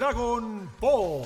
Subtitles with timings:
[0.00, 1.24] Dragon Ball.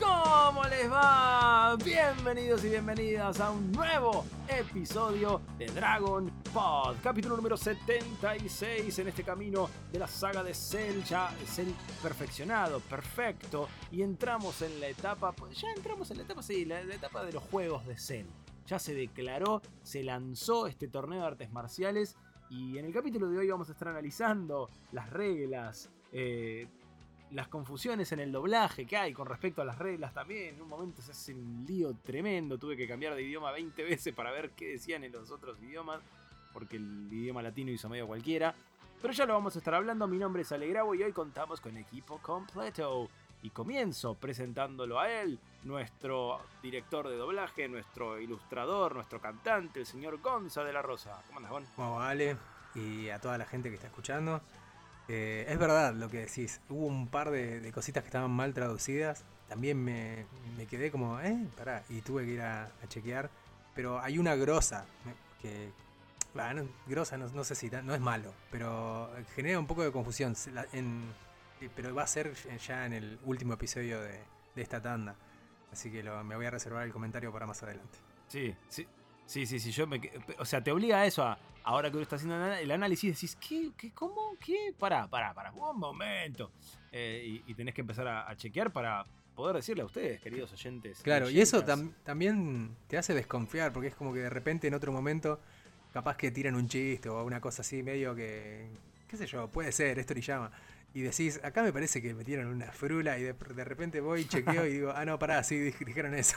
[0.00, 1.35] ¿Cómo les va?
[1.84, 9.22] Bienvenidos y bienvenidas a un nuevo episodio de Dragon Pod, capítulo número 76 en este
[9.22, 11.68] camino de la saga de Cell, ya Cell
[12.02, 16.80] perfeccionado, perfecto, y entramos en la etapa, pues ya entramos en la etapa, sí, la,
[16.80, 18.26] etapa de los juegos de Cell.
[18.66, 22.16] Ya se declaró, se lanzó este torneo de artes marciales
[22.48, 26.68] y en el capítulo de hoy vamos a estar analizando las reglas, eh,
[27.30, 30.54] las confusiones en el doblaje que hay con respecto a las reglas también.
[30.54, 32.58] En un momento se hace un lío tremendo.
[32.58, 36.00] Tuve que cambiar de idioma 20 veces para ver qué decían en los otros idiomas.
[36.52, 38.54] Porque el idioma latino hizo medio cualquiera.
[39.02, 40.06] Pero ya lo vamos a estar hablando.
[40.06, 43.08] Mi nombre es Alegravo y hoy contamos con equipo completo.
[43.42, 50.20] Y comienzo presentándolo a él, nuestro director de doblaje, nuestro ilustrador, nuestro cantante, el señor
[50.20, 51.22] Gonza de la Rosa.
[51.26, 51.66] ¿Cómo andas, Gon?
[51.76, 52.36] Vale,
[52.74, 54.40] y a toda la gente que está escuchando.
[55.08, 56.60] Eh, es verdad lo que decís.
[56.68, 59.24] Hubo un par de, cositas que estaban mal traducidas.
[59.48, 60.26] También me,
[60.56, 63.30] me quedé como, eh, pará, y tuve que ir a, chequear.
[63.74, 64.86] Pero hay una grosa
[65.40, 65.70] que,
[66.34, 70.34] bueno, grosa, no, sé si no es malo, pero genera un poco de confusión.
[70.72, 71.04] En-
[71.60, 74.20] eh, pero va a ser ya en el último episodio de,
[74.54, 75.14] de esta tanda.
[75.72, 77.98] Así que me voy a reservar el comentario para más adelante.
[78.28, 78.86] Sí, sí.
[79.26, 80.00] Sí, sí, sí, yo me...
[80.38, 83.36] O sea, te obliga a eso, a, ahora que uno está haciendo el análisis, decís,
[83.36, 83.70] ¿qué?
[83.76, 83.92] ¿Qué?
[83.92, 84.36] ¿Cómo?
[84.38, 84.72] ¿Qué?
[84.78, 86.52] Pará, pará, pará, un momento.
[86.92, 89.04] Eh, y, y tenés que empezar a, a chequear para
[89.34, 91.00] poder decirle a ustedes, queridos oyentes.
[91.02, 94.74] Claro, y eso tam- también te hace desconfiar, porque es como que de repente en
[94.74, 95.40] otro momento
[95.92, 98.68] capaz que tiran un chiste o una cosa así, medio que,
[99.08, 100.50] qué sé yo, puede ser, es Toriyama.
[100.94, 104.64] Y decís, acá me parece que metieron una frula y de, de repente voy, chequeo
[104.66, 106.36] y digo, ah, no, pará, sí, dij- dijeron eso.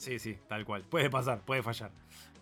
[0.00, 0.82] Sí, sí, tal cual.
[0.84, 1.90] Puede pasar, puede fallar.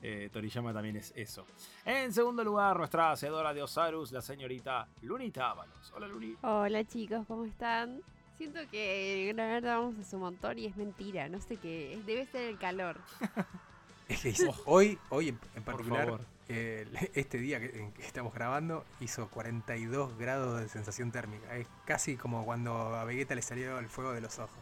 [0.01, 1.45] Eh, Toriyama también es eso.
[1.85, 5.93] En segundo lugar, nuestra hacedora de Osarus, la señorita Lunita Ábalos.
[5.97, 6.37] Hola, Luni.
[6.43, 8.01] Hola chicos, ¿cómo están?
[8.37, 12.27] Siento que grabar vamos a su montón y es mentira, no sé qué, es- debe
[12.27, 12.97] ser el calor.
[14.09, 16.21] Es que hizo- hoy, hoy en, en Por particular, favor.
[16.49, 21.57] eh, este día que, en que estamos grabando hizo 42 grados de sensación térmica.
[21.57, 24.57] Es casi como cuando a Vegeta le salió el fuego de los ojos.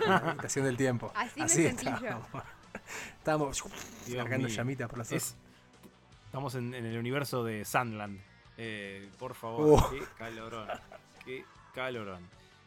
[0.00, 1.12] La habitación del tiempo.
[1.14, 1.92] Así me sentí yo.
[3.18, 3.56] estábamos.
[3.58, 3.62] Estábamos
[4.06, 4.56] Dios largando mío.
[4.56, 5.12] llamitas por ojos.
[5.12, 5.36] Es-
[6.26, 8.20] estamos en, en el universo de Sandland.
[8.58, 9.90] Eh, por favor, Uh.
[9.90, 10.68] qué calorón.
[11.24, 11.44] Qué
[11.74, 12.22] calorón.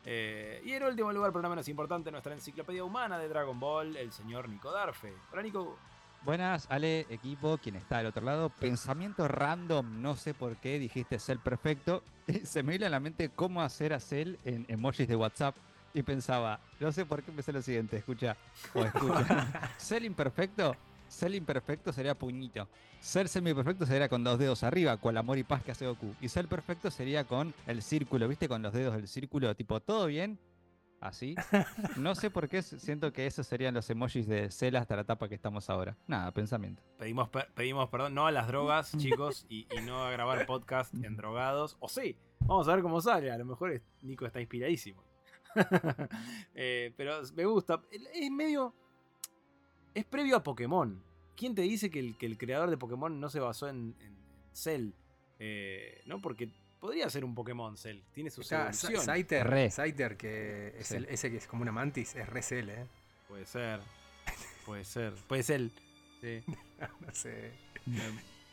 [0.05, 3.95] Eh, y en último lugar, pero no menos importante, nuestra enciclopedia humana de Dragon Ball,
[3.97, 5.13] el señor Nico Darfe.
[5.31, 5.77] Hola, Nico.
[6.23, 8.49] Buenas, Ale, equipo, quien está al otro lado.
[8.49, 12.03] Pensamiento random, no sé por qué dijiste Cell perfecto.
[12.43, 15.55] Se me vino a la mente cómo hacer a Cell en emojis de WhatsApp.
[15.93, 18.37] Y pensaba, no sé por qué empecé lo siguiente, escucha,
[18.73, 19.71] o escucha.
[19.77, 20.75] Cell imperfecto,
[21.09, 22.67] Cell imperfecto sería puñito.
[22.99, 26.13] Ser semiperfecto sería con dos dedos arriba, cual amor y paz que hace Goku.
[26.21, 28.47] Y Cell perfecto sería con el círculo, ¿viste?
[28.49, 30.37] Con los dedos del círculo, tipo, ¿todo bien?
[31.01, 31.33] Así.
[31.95, 35.29] No sé por qué siento que esos serían los emojis de Cell hasta la etapa
[35.29, 35.95] que estamos ahora.
[36.07, 36.83] Nada, pensamiento.
[36.97, 40.93] Pedimos, per- pedimos perdón, no a las drogas, chicos, y, y no a grabar podcast
[40.93, 41.77] en drogados.
[41.79, 43.31] O sí, vamos a ver cómo sale.
[43.31, 45.01] A lo mejor es- Nico está inspiradísimo.
[46.55, 47.81] Eh, pero me gusta.
[47.91, 48.73] Es medio.
[49.93, 51.01] Es previo a Pokémon.
[51.35, 54.17] ¿Quién te dice que el, que el creador de Pokémon no se basó en, en
[54.51, 54.91] Cell?
[55.39, 56.21] Eh, ¿No?
[56.21, 56.49] Porque
[56.79, 58.01] podría ser un Pokémon Cell.
[58.13, 59.71] Tiene sus Re.
[59.71, 60.95] Saiter, que es Sí.
[60.97, 62.85] el, ese que es como una mantis, es re Cell, ¿eh?
[63.27, 63.79] Puede ser.
[64.65, 65.13] Puede ser.
[65.27, 65.69] Puede ser.
[66.21, 66.43] Sí.
[67.01, 67.51] No sé.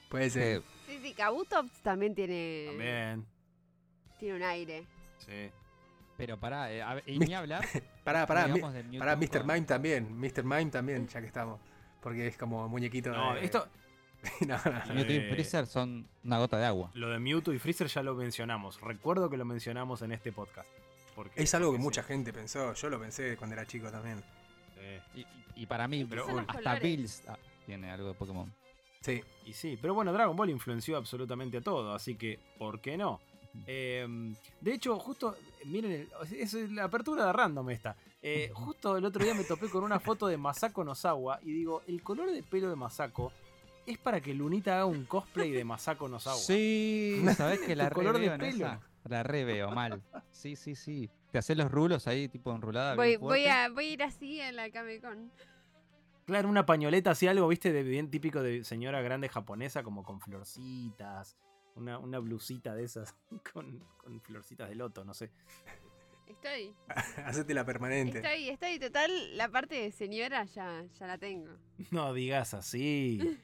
[0.09, 0.63] Puede ser.
[0.87, 3.27] Sí, sí, Kabutops también tiene, También.
[4.19, 4.85] tiene un aire.
[5.19, 5.51] Sí.
[6.17, 7.65] Pero pará, eh, a ver, y ni hablar.
[8.05, 8.61] Pará, pará, mi-
[8.99, 9.29] pará, Mr.
[9.39, 10.19] con- Mime también.
[10.19, 10.45] Mr.
[10.45, 11.61] Mime también, ya que estamos.
[12.01, 13.67] Porque es como muñequito No, de- esto.
[14.47, 14.95] no, no, no.
[14.95, 16.91] Mewtwo y Eh, Freezer son una gota de agua.
[16.95, 18.81] Lo de Mewtwo y Freezer ya lo mencionamos.
[18.81, 20.69] Recuerdo que lo mencionamos en este podcast.
[21.15, 22.09] Porque, Es algo que mucha sí.
[22.09, 22.75] gente pensó.
[22.75, 24.23] Yo lo pensé cuando era chico también.
[25.15, 25.27] Sí.
[25.57, 26.83] Y, para mí, Pero- hasta colores.
[26.83, 28.53] Bills ah, tiene algo de Pokémon.
[29.01, 29.23] Sí.
[29.47, 33.21] Y sí, pero bueno, Dragon Ball influenció absolutamente a todo, así que, ¿por qué no?
[33.67, 36.09] Eh, de hecho, justo, miren, el-
[36.39, 37.97] es la apertura de random esta.
[38.23, 41.83] Eh, justo el otro día me topé con una foto de Masako Nozawa y digo,
[41.87, 43.33] el color de pelo de Masako
[43.87, 46.37] es para que Lunita haga un cosplay de Masako Nozawa.
[46.37, 48.67] Sí, ¿sabés que la color re de pelo.
[48.67, 48.81] esa?
[49.09, 50.03] La re veo mal.
[50.33, 51.09] Sí, sí, sí.
[51.31, 52.97] Te haces los rulos ahí, tipo enrulada.
[52.97, 55.31] Voy, voy, a, voy a ir así a la Camecon.
[56.25, 60.21] Claro, una pañoleta así, algo, viste, de bien típico de señora grande japonesa, como con
[60.21, 61.37] florcitas.
[61.77, 63.15] Una, una blusita de esas
[63.53, 65.31] con, con florcitas de loto, no sé.
[66.27, 66.75] Estoy,
[67.25, 68.19] Hacete la permanente.
[68.19, 68.79] estoy, estoy.
[68.81, 71.53] Total, la parte de señora ya, ya la tengo.
[71.93, 73.39] No digas así.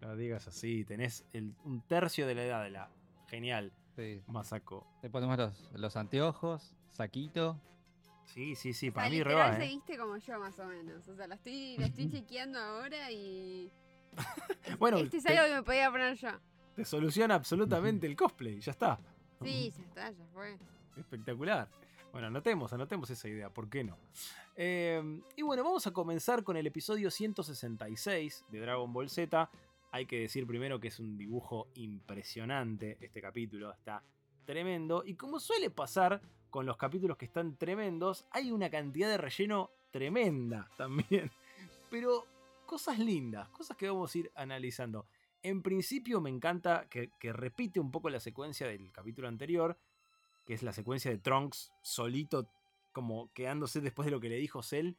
[0.00, 0.84] No digas así.
[0.84, 2.90] Tenés el- un tercio de la edad de la.
[3.28, 4.22] Genial, Sí.
[4.26, 4.86] Masako.
[5.02, 7.58] Le ponemos los, los anteojos, saquito.
[8.26, 9.68] Sí, sí, sí, O sea, para mí reba, ¿eh?
[9.68, 11.06] viste como yo, más o menos.
[11.08, 13.70] O sea, la estoy, la estoy chequeando ahora y.
[14.78, 16.28] Bueno, este es te, algo que me podía poner yo.
[16.76, 19.00] Te soluciona absolutamente el cosplay, ya está.
[19.42, 20.58] Sí, ya está, ya fue.
[20.96, 21.68] Espectacular.
[22.12, 23.98] Bueno, anotemos, anotemos esa idea, ¿por qué no?
[24.54, 29.50] Eh, y bueno, vamos a comenzar con el episodio 166 de Dragon Ball Z.
[29.90, 34.02] Hay que decir primero que es un dibujo impresionante este capítulo, está
[34.44, 35.02] tremendo.
[35.04, 36.20] Y como suele pasar
[36.50, 41.30] con los capítulos que están tremendos, hay una cantidad de relleno tremenda también.
[41.90, 42.26] Pero
[42.66, 45.06] cosas lindas, cosas que vamos a ir analizando.
[45.48, 49.78] En principio me encanta que, que repite un poco la secuencia del capítulo anterior,
[50.44, 52.48] que es la secuencia de Trunks solito
[52.92, 54.94] como quedándose después de lo que le dijo Cell.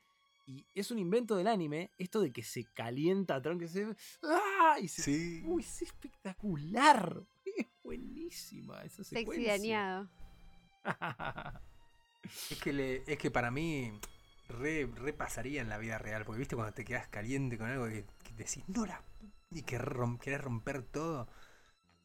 [0.46, 3.96] Y es un invento del anime, esto de que se calienta Trunks y se...
[4.24, 4.78] ¡Ah!
[4.80, 5.42] Y se- Sí.
[5.46, 7.22] ¡Uy, es espectacular!
[7.58, 9.52] Es buenísima esa Sexy secuencia.
[9.54, 10.10] dañado.
[12.52, 13.92] Es que, le- es que para mí
[14.50, 16.24] re, re pasaría en la vida real.
[16.26, 19.02] Porque viste cuando te quedas caliente con algo que, que decís, no la.
[19.52, 21.28] Y que rom- querés romper todo.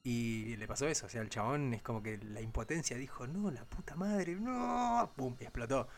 [0.05, 1.07] Y le pasó eso.
[1.07, 5.13] O sea, el chabón es como que la impotencia dijo, no, la puta madre, no.
[5.17, 5.89] Pum, y explotó.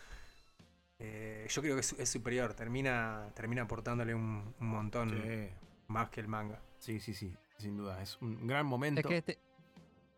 [0.99, 2.55] Eh, yo creo que es, es superior.
[2.55, 5.49] Termina, termina aportándole un, un montón Sí,
[5.89, 6.61] más que el manga.
[6.79, 8.01] sí, sí, sí, sin duda.
[8.03, 9.01] Es un gran momento.
[9.01, 9.39] Es que este.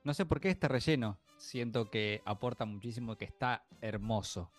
[0.04, 1.18] No sé por qué este relleno.
[1.38, 4.50] Siento que aporta muchísimo, que está hermoso.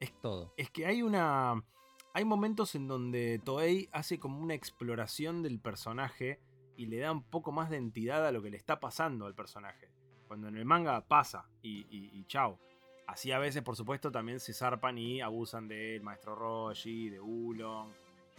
[0.00, 0.52] Es todo.
[0.56, 1.62] Es que hay una.
[2.12, 6.40] Hay momentos en donde Toei hace como una exploración del personaje
[6.76, 9.34] y le da un poco más de entidad a lo que le está pasando al
[9.34, 9.92] personaje.
[10.26, 12.58] Cuando en el manga pasa y, y, y chao.
[13.06, 17.92] Así a veces, por supuesto, también se zarpan y abusan del maestro Roshi, de Ulon.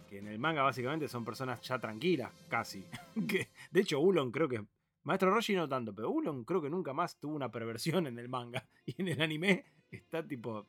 [0.08, 2.84] Que en el manga básicamente son personas ya tranquilas, casi.
[3.28, 4.64] que, de hecho, Ulon creo que.
[5.04, 8.28] Maestro Roshi no tanto, pero Ulon creo que nunca más tuvo una perversión en el
[8.28, 8.66] manga.
[8.86, 10.66] Y en el anime está tipo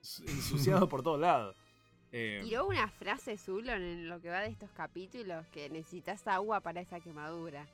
[0.00, 1.56] ensuciado por todos lados.
[2.12, 6.60] Eh, Tiró una frase Zulon en lo que va de estos capítulos que necesitas agua
[6.60, 7.66] para esa quemadura.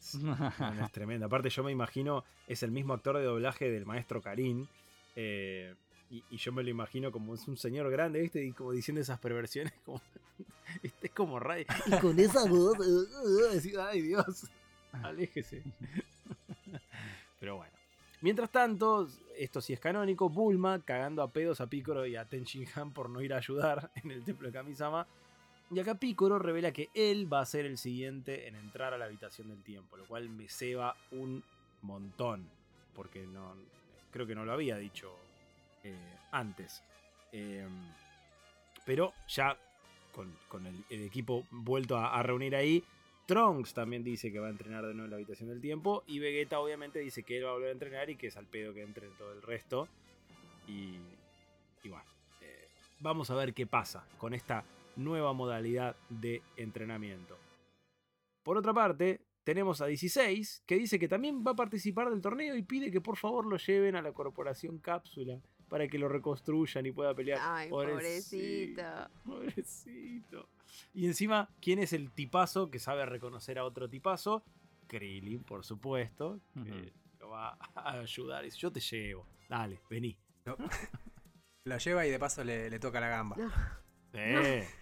[0.84, 1.26] es tremendo.
[1.26, 4.66] Aparte, yo me imagino, es el mismo actor de doblaje del maestro Karim.
[5.14, 5.74] eh,
[6.08, 8.44] y, y yo me lo imagino como es un señor grande, ¿viste?
[8.44, 9.72] Y como diciendo esas perversiones.
[9.84, 10.00] Como,
[10.82, 11.66] este es como Ray.
[11.86, 12.78] Y con esa voz.
[13.52, 14.46] decís, Ay, Dios.
[14.92, 15.62] Aléjese.
[17.40, 17.75] Pero bueno.
[18.26, 19.06] Mientras tanto,
[19.38, 22.44] esto sí es canónico, Bulma cagando a pedos a Piccolo y a Ten
[22.74, 25.06] Han por no ir a ayudar en el templo de Kamisama.
[25.70, 29.04] Y acá Piccolo revela que él va a ser el siguiente en entrar a la
[29.04, 31.44] habitación del tiempo, lo cual me ceba un
[31.82, 32.48] montón,
[32.96, 33.54] porque no
[34.10, 35.14] creo que no lo había dicho
[35.84, 35.94] eh,
[36.32, 36.82] antes.
[37.30, 37.64] Eh,
[38.84, 39.56] pero ya
[40.10, 42.82] con, el equipo vuelto a, a reunir ahí,
[43.26, 46.04] Trunks también dice que va a entrenar de nuevo en la habitación del tiempo.
[46.06, 48.46] Y Vegeta obviamente dice que él va a volver a entrenar y que es al
[48.46, 49.88] pedo que entre todo el resto.
[50.68, 50.98] Y,
[51.82, 52.04] y bueno,
[52.40, 52.68] eh,
[53.00, 54.64] vamos a ver qué pasa con esta
[54.94, 57.36] nueva modalidad de entrenamiento.
[58.42, 62.56] Por otra parte, tenemos a 16 que dice que también va a participar del torneo
[62.56, 66.86] y pide que por favor lo lleven a la corporación cápsula para que lo reconstruyan
[66.86, 67.40] y pueda pelear.
[67.42, 68.82] Ay, pobrecito.
[69.24, 70.48] Pobrecito.
[70.94, 74.44] Y encima, ¿quién es el tipazo que sabe reconocer a otro tipazo?
[74.86, 78.44] Krillin, por supuesto, que lo va a ayudar.
[78.44, 79.26] Y dice, yo te llevo.
[79.48, 80.16] Dale, vení.
[80.44, 80.56] ¿no?
[81.64, 83.36] Lo lleva y de paso le, le toca la gamba.
[83.36, 83.50] No.
[84.12, 84.66] Eh.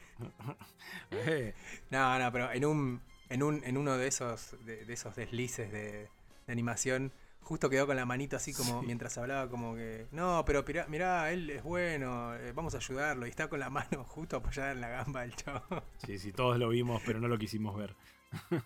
[1.10, 1.54] Eh.
[1.90, 5.72] No, no, pero en un, en un, en uno de esos, de, de esos deslices
[5.72, 6.08] de,
[6.46, 7.12] de animación,
[7.44, 8.86] justo quedó con la manito así como Sí.
[8.86, 13.26] mientras hablaba como que, no, pero mirá, mirá, él es bueno, eh, vamos a ayudarlo.
[13.26, 15.82] Y está con la mano justo apoyada en la gamba del chavo.
[16.04, 17.94] Sí, sí, todos lo vimos, pero no lo quisimos ver.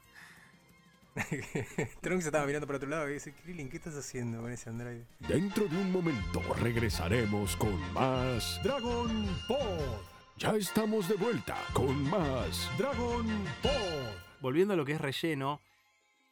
[2.01, 5.05] Trunks estaba mirando por otro lado y dice, Krillin, ¿qué estás haciendo con ese androide?
[5.19, 10.01] Dentro de un momento regresaremos con más Dragon Ball.
[10.37, 13.27] Ya estamos de vuelta con más Dragon
[13.63, 14.15] Ball.
[14.41, 15.61] Volviendo a lo que es relleno.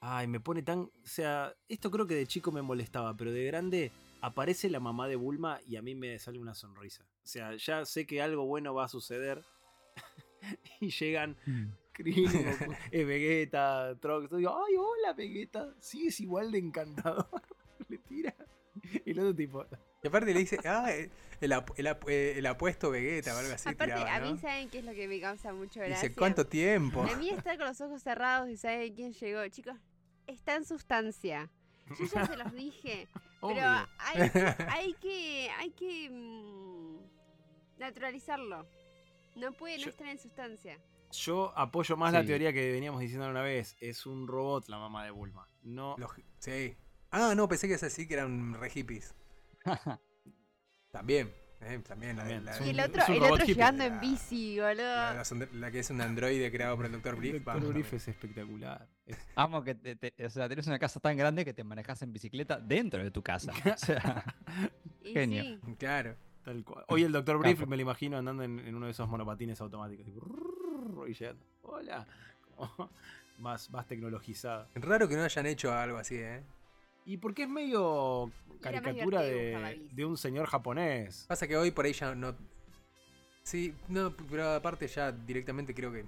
[0.09, 0.81] Ay, me pone tan.
[0.81, 5.09] O sea, esto creo que de chico me molestaba, pero de grande aparece la mamá
[5.09, 7.05] de Bulma y a mí me sale una sonrisa.
[7.25, 9.43] O sea, ya sé que algo bueno va a suceder.
[10.81, 11.37] y llegan
[11.93, 12.27] Krillin,
[12.61, 14.37] Goku, eh, Vegeta, Trunks.
[14.37, 15.75] Digo, ay, hola Vegeta.
[15.81, 17.27] Sí, es igual de encantador.
[17.89, 18.35] Le tira.
[19.05, 19.67] Y el otro tipo.
[20.03, 21.11] Y aparte le dice, ah, eh,
[21.41, 23.69] el, ap- el ap- eh, el apuesto Vegeta o algo así.
[23.71, 25.97] Aparte, tiraba, a mí saben qué es lo que me causa mucho gracia.
[26.09, 27.03] Dice, ¿cuánto tiempo?
[27.03, 29.47] A mí estar con los ojos cerrados y saber quién llegó.
[29.49, 29.75] Chicos,
[30.27, 31.51] está en sustancia.
[31.99, 33.09] Yo ya se los dije.
[33.41, 33.63] Pero
[33.99, 34.31] hay,
[34.69, 36.97] hay que, hay que mm,
[37.79, 38.67] naturalizarlo.
[39.37, 40.79] No puede no Yo- estar en sustancia.
[41.13, 43.77] Yo apoyo más la teoría que veníamos diciendo una vez.
[43.81, 45.47] Es un robot la mamá de Bulma.
[45.63, 45.97] No.
[46.39, 46.77] Sí.
[47.11, 49.15] Ah, no, pensé que es así, que eran re hippies.
[50.91, 51.33] También.
[51.61, 52.17] Eh, también.
[52.17, 53.03] la- También, la- es Y el otro,
[53.41, 54.85] el llegando en La- bici, la, boludo.
[54.85, 57.17] la la que es un androide creado por el Dr.
[57.17, 57.35] Brief.
[57.35, 58.87] Doctor vamos, Brief es espectacular.
[59.07, 62.01] Es- Amo que te, te- o sea, tenés una casa tan grande que te manejas
[62.03, 63.53] en bicicleta dentro de tu casa.
[63.75, 64.25] O sea,
[65.03, 65.43] genio.
[65.43, 65.61] sí.
[65.79, 66.15] Claro.
[66.45, 66.85] Tal cual.
[66.89, 67.39] Hoy el Dr.
[67.39, 67.71] Brief Capo.
[67.71, 70.07] me lo imagino andando en, en uno de esos monopatines automáticos.
[71.09, 71.43] y llegando.
[71.63, 72.07] Hola.
[72.55, 72.91] Como
[73.39, 74.69] más, más tecnologizada.
[74.77, 76.43] Raro que no hayan hecho algo así, ¿eh?
[77.07, 81.25] Y porque es medio caricatura de, de un señor japonés.
[81.29, 82.35] Pasa que hoy por ahí ya no.
[83.43, 86.05] Sí, no, pero aparte ya directamente creo que.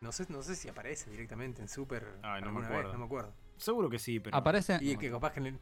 [0.00, 2.06] No sé, no sé si aparece directamente en Super.
[2.22, 2.92] Ay, no me vez, acuerdo.
[2.92, 3.32] no me acuerdo.
[3.56, 4.36] Seguro que sí, pero.
[4.36, 5.58] aparece Y que capaz que en el-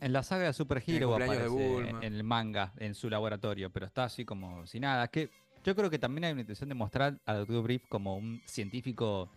[0.00, 1.44] en la saga de Super el Hero cumpleaños de
[1.76, 5.06] aparece en el manga, en su laboratorio, pero está así como sin nada.
[5.08, 5.30] Que
[5.62, 7.62] yo creo que también hay una intención de mostrar al Dr.
[7.62, 9.30] Brief como un científico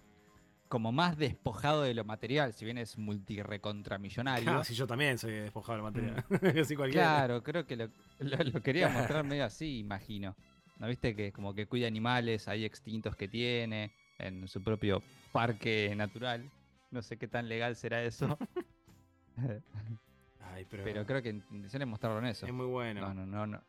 [0.74, 4.50] como más despojado de lo material, si bien es multirecontramillonario.
[4.58, 6.26] Ah, sí, yo también soy despojado del material.
[6.60, 7.06] Así cualquiera.
[7.06, 10.36] Claro, creo que lo, lo- lo quería mostrar medio así, imagino.
[10.80, 15.94] ¿No viste que como que cuida animales, hay extintos que tiene en su propio parque
[15.96, 16.50] natural?
[16.90, 18.36] No sé qué tan legal será eso,
[20.40, 22.48] Ay, pero, pero creo que la intención es mostrarlo en eso.
[22.48, 23.02] es muy bueno.
[23.02, 23.62] No, no, no, no.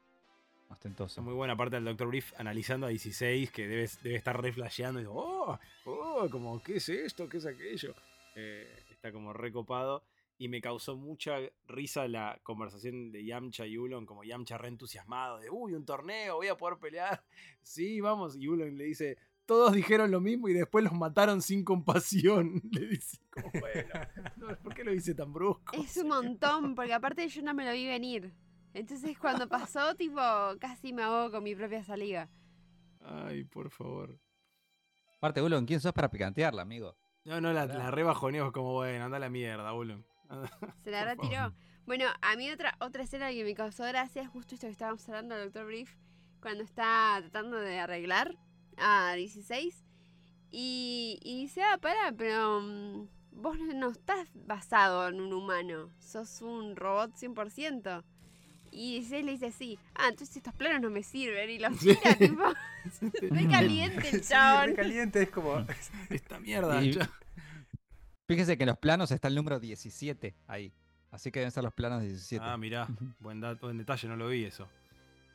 [0.68, 1.20] Ostentoso.
[1.20, 2.08] Es muy buena parte del Dr.
[2.08, 6.76] Brief analizando a 16 que debe, debe estar re flasheando y oh, oh, como, ¿qué
[6.76, 7.28] es esto?
[7.28, 7.94] ¿Qué es aquello?
[8.34, 10.04] Eh, está como recopado.
[10.36, 11.36] Y me causó mucha
[11.68, 16.36] risa la conversación de Yamcha y Ulon, como Yamcha re entusiasmado, de uy, un torneo,
[16.36, 17.22] voy a poder pelear.
[17.62, 18.36] Sí, vamos.
[18.36, 19.16] Y Ulon le dice,
[19.46, 22.62] todos dijeron lo mismo y después los mataron sin compasión.
[22.72, 23.88] Le dice, como, bueno,
[24.36, 25.76] no, ¿por qué lo dice tan brusco?
[25.76, 28.32] Es un montón, porque aparte yo no me lo vi venir.
[28.74, 30.20] Entonces cuando pasó, tipo,
[30.60, 32.28] casi me ahogo con mi propia saliva.
[33.00, 34.18] Ay, por favor.
[35.16, 36.96] Aparte, Ulon, ¿quién sos para picantearla, amigo?
[37.24, 40.04] No, no, la, la rebajoneo como, bueno, anda a la mierda, Ulon.
[40.84, 41.54] Se la retiró.
[41.86, 45.06] Bueno, a mí otra, otra escena que me causó gracia es justo esto que estábamos
[45.08, 45.66] hablando del Dr.
[45.66, 45.94] Brief,
[46.40, 48.36] cuando está tratando de arreglar
[48.76, 49.84] a 16
[50.50, 55.90] y, y dice, ah, pará, pero mm, vos no- no estás basado en un humano,
[55.98, 58.02] sos un robot 100%.
[58.74, 61.94] Y 16 le dice sí, ah, entonces estos planos no me sirven y los Sí.
[61.94, 62.42] tira, tipo,
[63.34, 64.70] re caliente el Sí, chabón.
[64.70, 65.64] re caliente, es como.
[66.10, 66.82] Esta mierda.
[66.82, 66.98] Y-.
[68.26, 70.72] Fíjese que en los planos está el número 17 ahí.
[71.10, 72.44] Así que deben ser los planos 17.
[72.44, 72.88] Ah, mirá,
[73.20, 74.68] buen, dato, buen detalle, no lo vi eso.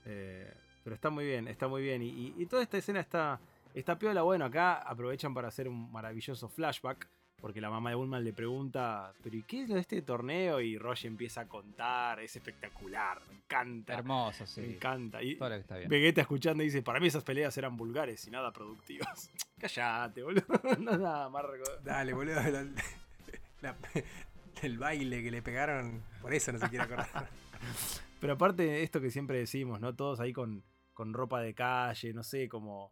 [0.05, 0.51] Eh,
[0.83, 2.01] pero está muy bien, está muy bien.
[2.01, 3.39] Y, y- y toda esta escena está,
[3.73, 4.23] está piola.
[4.23, 7.07] Bueno, acá aprovechan para hacer un maravilloso flashback.
[7.41, 10.59] Porque la mamá de Bulma le pregunta, ¿pero y qué es lo de este torneo?
[10.59, 13.93] Y Roger empieza a contar, es espectacular, me encanta.
[13.93, 14.61] Hermoso, Me sí.
[14.75, 15.23] encanta.
[15.23, 15.89] Y Todo lo que está bien.
[15.89, 19.29] Vegeta escuchando dice, para mí esas peleas eran vulgares y nada productivas.
[19.59, 20.43] Cállate, boludo.
[20.79, 22.35] No es nada más reco- Dale, boludo.
[22.35, 22.67] la-
[23.61, 23.75] la-
[24.61, 26.03] el baile que le pegaron.
[26.21, 27.29] Por eso no se quiere acordar.
[28.19, 29.95] Pero aparte de esto que siempre decimos, ¿no?
[29.95, 30.61] Todos ahí con,
[30.93, 32.91] con ropa de calle, no sé, como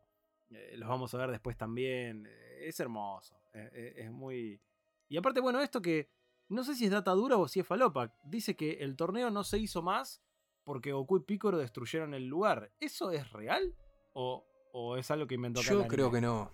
[0.52, 2.26] eh, los vamos a ver después también.
[2.26, 3.37] eh, es hermoso.
[3.54, 4.62] Eh, eh, es muy.
[5.10, 6.10] Y aparte, bueno, esto que
[6.50, 8.14] no sé si es data dura o si es falopa.
[8.24, 10.22] Dice que el torneo no se hizo más
[10.64, 12.72] porque Goku y Piccolo destruyeron el lugar.
[12.80, 13.74] ¿Eso es real?
[14.14, 16.52] ¿O, o es algo que inventó Yo creo que no.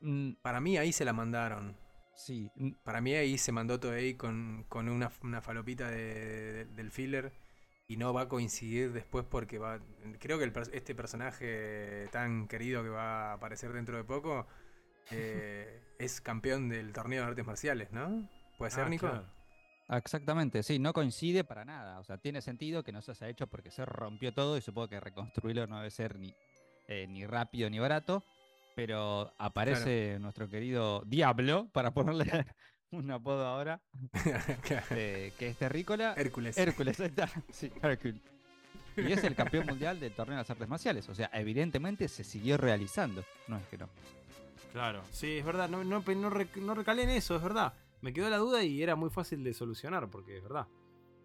[0.00, 1.76] Mm, Para mí ahí se la mandaron.
[2.14, 6.64] sí, mm, Para mí ahí se mandó Toei con, con una, una falopita de- de-
[6.66, 7.32] del filler
[7.86, 9.80] y no va a coincidir después porque va.
[10.18, 14.46] Creo que el este personaje tan querido que va a aparecer dentro de poco
[15.10, 18.28] eh, es campeón del torneo de artes marciales, ¿no?
[18.56, 19.08] ¿Puede ser, Ah, Nico?
[19.08, 19.26] claro.
[19.90, 21.98] exactamente, sí, no coincide para nada.
[22.00, 24.88] O sea, tiene sentido que no se haya hecho porque se rompió todo y supongo
[24.88, 26.34] que reconstruirlo no debe ser ni,
[26.88, 28.24] eh, ni rápido ni barato.
[28.76, 32.24] Pero aparece nuestro querido Diablo, para ponerle
[32.92, 33.80] un apodo ahora,
[34.90, 36.14] eh, que es terrícola.
[36.16, 36.56] Hércules.
[36.56, 37.28] Hércules, ahí está.
[37.50, 38.20] Sí, Hércules.
[38.96, 41.08] Y es el campeón mundial del torneo de las artes marciales.
[41.08, 43.24] O sea, evidentemente se siguió realizando.
[43.46, 43.88] No es que no.
[44.72, 45.68] Claro, sí, es verdad.
[45.68, 47.74] No, no, no, rec- no recalé en eso, es verdad.
[48.00, 50.66] Me quedó la duda y era muy fácil de solucionar, porque es verdad.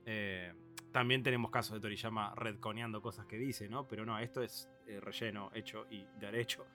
[0.06, 0.54] Eh,
[0.92, 3.88] también tenemos casos de Toriyama redconeando cosas que dice, ¿no?
[3.88, 6.66] Pero no, esto es eh, relleno, hecho y derecho.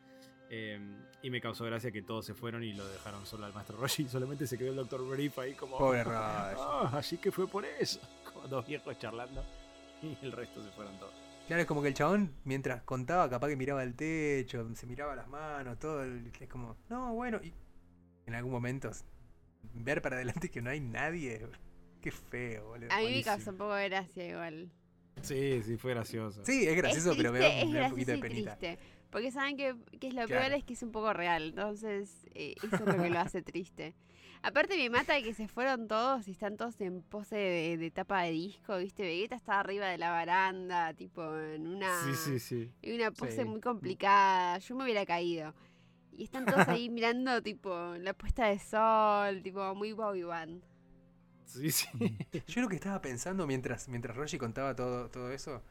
[0.50, 0.80] Eh,
[1.22, 4.04] y me causó gracia que todos se fueron y lo dejaron solo al maestro Roshi
[4.04, 5.06] y solamente se quedó el Dr.
[5.08, 5.76] Brief ahí como.
[5.78, 6.16] Pobre Roshi.
[6.16, 8.00] Ah, así que fue por eso.
[8.32, 9.44] Como dos viejos charlando
[10.02, 11.12] y el resto se fueron todos.
[11.48, 15.16] Claro, es como que el chabón, mientras contaba, capaz que miraba el techo, se miraba
[15.16, 16.04] las manos, todo.
[16.04, 17.40] el- Es como, no, bueno.
[17.42, 17.52] Y
[18.26, 18.90] en algún momento,
[19.74, 21.48] ver para adelante que no hay nadie.
[22.02, 22.92] Qué feo, boludo.
[22.92, 24.70] A mí me causó un poco de gracia igual.
[25.22, 26.44] Sí, sí, fue gracioso.
[26.44, 28.56] Sí, es gracioso, es pero me triste, da, me da un poquito de penita.
[28.58, 28.78] triste.
[29.10, 30.42] Porque saben que, que es lo Claro.
[30.48, 31.48] peor es que es un poco real.
[31.50, 33.94] Entonces, eh, eso es lo que lo hace triste.
[34.42, 38.22] Aparte me mata que se fueron todos y están todos en pose de, de tapa
[38.22, 39.02] de disco, ¿viste?
[39.02, 42.72] Vegeta está arriba de la baranda, tipo en una, Sí, sí, sí.
[42.82, 43.44] en una pose Sí.
[43.44, 44.58] muy complicada.
[44.58, 45.54] Yo me hubiera caído.
[46.12, 50.62] Y están todos ahí mirando, tipo, la puesta de sol, tipo, muy Bobby Band.
[51.46, 51.88] Sí, sí.
[52.46, 55.62] Yo lo que estaba pensando mientras, mientras Roshi contaba todo, todo eso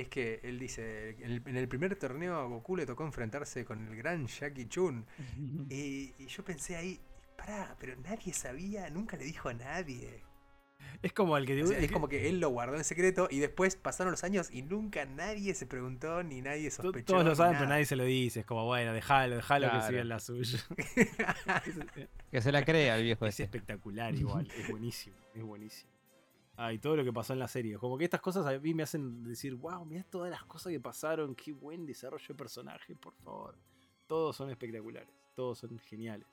[0.00, 3.96] es que él dice, en el, primer torneo a Goku le tocó enfrentarse con el
[3.96, 5.06] gran Jackie Chun.
[5.70, 7.00] Y, y yo pensé ahí,
[7.36, 10.22] pará, pero nadie sabía, nunca le dijo a nadie.
[11.02, 13.38] Es como el que O sea, es como que él lo guardó en secreto y
[13.38, 17.14] después pasaron los años y nunca nadie se preguntó ni nadie sospechó.
[17.14, 17.60] Todos lo saben, nada.
[17.60, 18.40] pero nadie se lo dice.
[18.40, 20.58] Es como, bueno, déjalo, déjalo que siga en la suya.
[22.30, 23.44] Que se la crea el viejo Es ese.
[23.44, 25.90] espectacular igual, es buenísimo, es buenísimo.
[26.62, 27.78] Ah, y todo lo que pasó en la serie.
[27.78, 30.78] Como que estas cosas a mí me hacen decir, wow, mirá todas las cosas que
[30.78, 33.56] pasaron, qué buen desarrollo de personaje, por favor.
[34.06, 36.28] Todos son espectaculares, todos son geniales.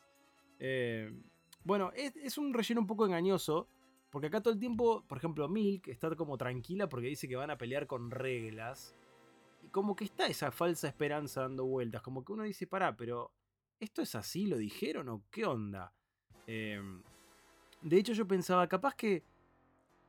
[0.60, 1.18] Eh,
[1.64, 3.70] bueno, es, un relleno un poco engañoso,
[4.10, 7.52] porque acá todo el tiempo, por ejemplo, Milk está como tranquila porque dice que van
[7.52, 8.94] a pelear con reglas.
[9.64, 13.32] Y como que está esa falsa esperanza dando vueltas, como que uno dice, pará, pero
[13.80, 14.46] ¿esto es así?
[14.46, 15.94] ¿Lo dijeron o qué onda?
[16.48, 16.82] Eh,
[17.82, 19.24] de hecho, yo pensaba, capaz que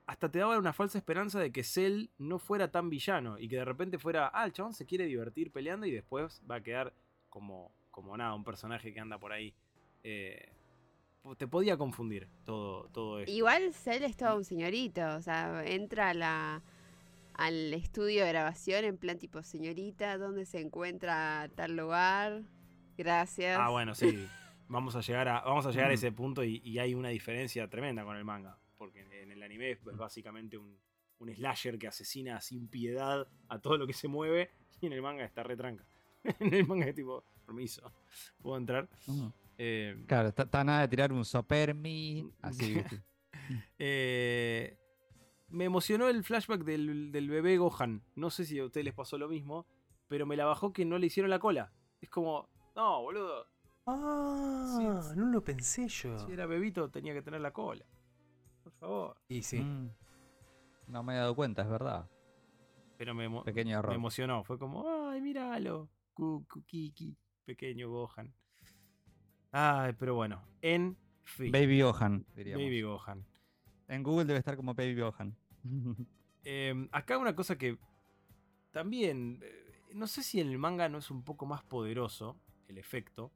[0.08, 3.56] hasta te daba una falsa esperanza de que Cell no fuera tan villano y que
[3.56, 6.94] de repente fuera, ah, el chabón se quiere divertir peleando y después va a quedar
[7.28, 9.54] como, como nada, un personaje que anda por ahí.
[10.02, 10.50] Eh,
[11.36, 13.30] te podía confundir todo, todo esto.
[13.30, 16.62] Igual Cell es todo un señorito, o sea, entra a la,
[17.34, 22.44] al estudio de grabación en plan tipo, señorita, ¿dónde se encuentra tal lugar?
[22.96, 23.58] Gracias.
[23.60, 24.26] Ah, bueno, sí.
[24.68, 27.68] Vamos a llegar a, vamos a, llegar a ese punto y, y hay una diferencia
[27.68, 28.58] tremenda con el manga.
[29.02, 30.78] Porque en el anime es básicamente un,
[31.18, 34.50] un slasher que asesina sin piedad a todo lo que se mueve.
[34.80, 35.84] Y en el manga está retranca.
[36.40, 37.92] en el manga es tipo, permiso,
[38.40, 38.88] ¿puedo entrar?
[39.56, 42.76] Eh, Claro, está, está nada de tirar un sopermi, así,
[43.78, 44.76] eh,
[45.48, 48.02] me emocionó el flashback del, del bebé Gohan.
[48.14, 49.66] No sé si a ustedes les pasó lo mismo,
[50.08, 51.72] pero me la bajó que no le hicieron la cola.
[52.00, 53.46] Es como, no, boludo.
[53.86, 56.18] Ah, Sí, no lo pensé yo.
[56.18, 57.84] Si era bebito tenía que tener la cola.
[58.80, 59.16] Favor.
[59.28, 59.60] Y sí.
[59.60, 59.90] Mm.
[60.88, 62.08] No me he dado cuenta, es verdad.
[62.96, 63.94] Pero me, emo- Pequeño me error.
[63.94, 64.44] emocionó.
[64.44, 65.88] Fue como, ay, míralo.
[66.66, 68.34] Kiki, pequeño Gohan.
[69.52, 70.42] Ay, pero bueno.
[70.62, 71.52] En fin.
[71.52, 72.64] Baby Gohan, diríamos.
[72.64, 73.24] Baby Gohan.
[73.86, 75.36] En Google debe estar como Baby Gohan.
[76.44, 77.78] Eh, acá una cosa que
[78.72, 82.36] también, eh, no sé si en el manga no es un poco más poderoso
[82.68, 83.30] el efecto.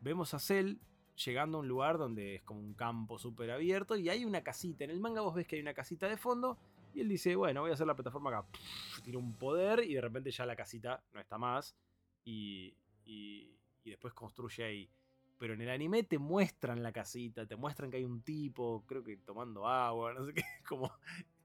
[0.00, 0.76] Vemos a Cell
[1.24, 4.84] llegando a un lugar donde es como un campo súper abierto y hay una casita.
[4.84, 6.56] En el manga vos ves que hay una casita de fondo
[6.94, 8.46] y él dice, bueno, voy a hacer la plataforma acá.
[8.50, 11.74] Pff, Tira un poder y de repente ya la casita no está más
[12.24, 13.54] y, y-
[13.84, 14.90] y después construye ahí.
[15.38, 19.04] Pero en el anime te muestran la casita, te muestran que hay un tipo, creo
[19.04, 20.90] que tomando agua, no sé qué, como...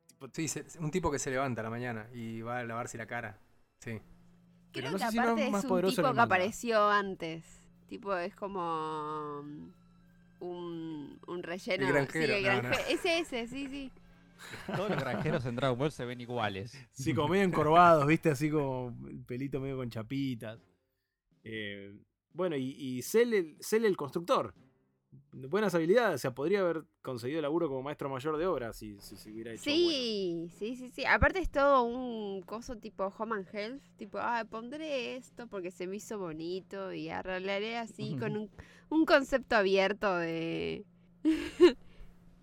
[0.07, 0.47] tipo, Sí,
[0.79, 3.37] un tipo que se levanta a la mañana y va a lavarse la cara.
[3.79, 3.99] Sí.
[4.71, 6.89] pero no que sé si no es más es un poderoso tipo el que apareció
[6.89, 7.62] antes.
[7.87, 9.69] Tipo, es como mm,
[10.39, 11.85] un, un relleno.
[11.87, 12.69] El granjero, Sí, el no, no.
[12.69, 13.91] granje- Ese, ese, sí, sí.
[14.75, 16.77] Todos los granjeros en Dragon Ball se ven iguales.
[16.91, 18.29] Sí, como medio encorvados, ¿viste?
[18.31, 20.59] Así como el pelito medio con chapitas.
[21.43, 21.93] Eh,
[22.33, 24.53] bueno, y, y Cell, el, Cell el constructor.
[25.31, 29.17] Buenas habilidades, o sea, podría haber conseguido laburo como maestro mayor de obra si, si
[29.17, 29.75] se hubiera hecho bueno.
[29.77, 31.05] Sí, sí, sí, sí.
[31.05, 33.83] Aparte es todo un coso tipo Home and Health.
[33.97, 38.49] Tipo, ah, pondré esto porque se me hizo bonito y arreglaré así con un,
[38.89, 40.85] un concepto abierto de...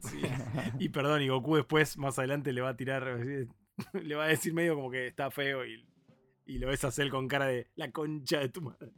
[0.02, 0.18] Sí.
[0.78, 3.20] Y perdón, y Goku después, más adelante, le va a tirar,
[3.92, 5.86] le va a decir medio como que está feo y,
[6.46, 8.92] y lo ves a Cell con cara de la concha de tu madre.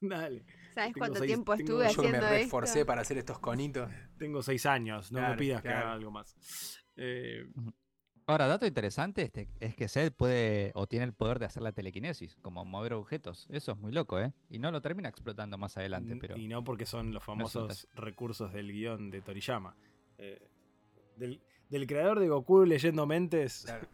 [0.00, 2.86] Dale, ¿Sabes Tengo cuánto seis- tiempo tengo- estuve Yo me haciendo reforcé esto?
[2.86, 3.90] para hacer estos conitos.
[4.18, 6.36] tengo seis años, no me Claro, pidas que haga algo más.
[6.96, 7.46] Eh,
[8.26, 11.72] Ahora, dato interesante este, es que Cell puede o tiene el poder de hacer la
[11.72, 13.46] telequinesis, como mover objetos.
[13.50, 14.32] Eso es muy loco, ¿eh?
[14.50, 16.36] Y no lo termina explotando más adelante, pero...
[16.36, 19.76] Y no porque son los famosos recursos del guion de Toriyama.
[20.18, 20.46] Eh,
[21.16, 23.62] del, del creador de Goku leyendo mentes.
[23.64, 23.86] Claro.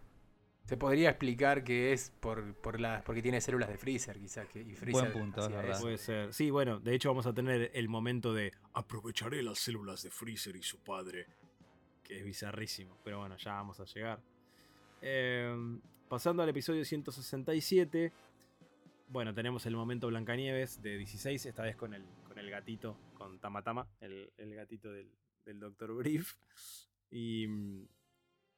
[0.72, 4.48] Se podría explicar que es por, por las porque tiene células de Freezer, quizás.
[4.48, 5.80] Que, y Freezer punto, es hacía verdad.
[5.82, 6.32] Puede ser.
[6.32, 10.56] Sí, bueno, de hecho vamos a tener el momento de aprovecharé las células de Freezer
[10.56, 11.26] y su padre.
[12.02, 12.96] Que es bizarrísimo.
[13.04, 14.22] Pero bueno, ya vamos a llegar.
[15.02, 18.10] Eh, pasando al episodio 167.
[19.08, 23.38] Bueno, tenemos el momento Blancanieves de 16, esta vez con el, con el gatito, con
[23.38, 25.10] Tamatama, el, el gatito del,
[25.44, 25.92] del Dr.
[25.92, 26.32] Brief.
[27.10, 27.46] Y,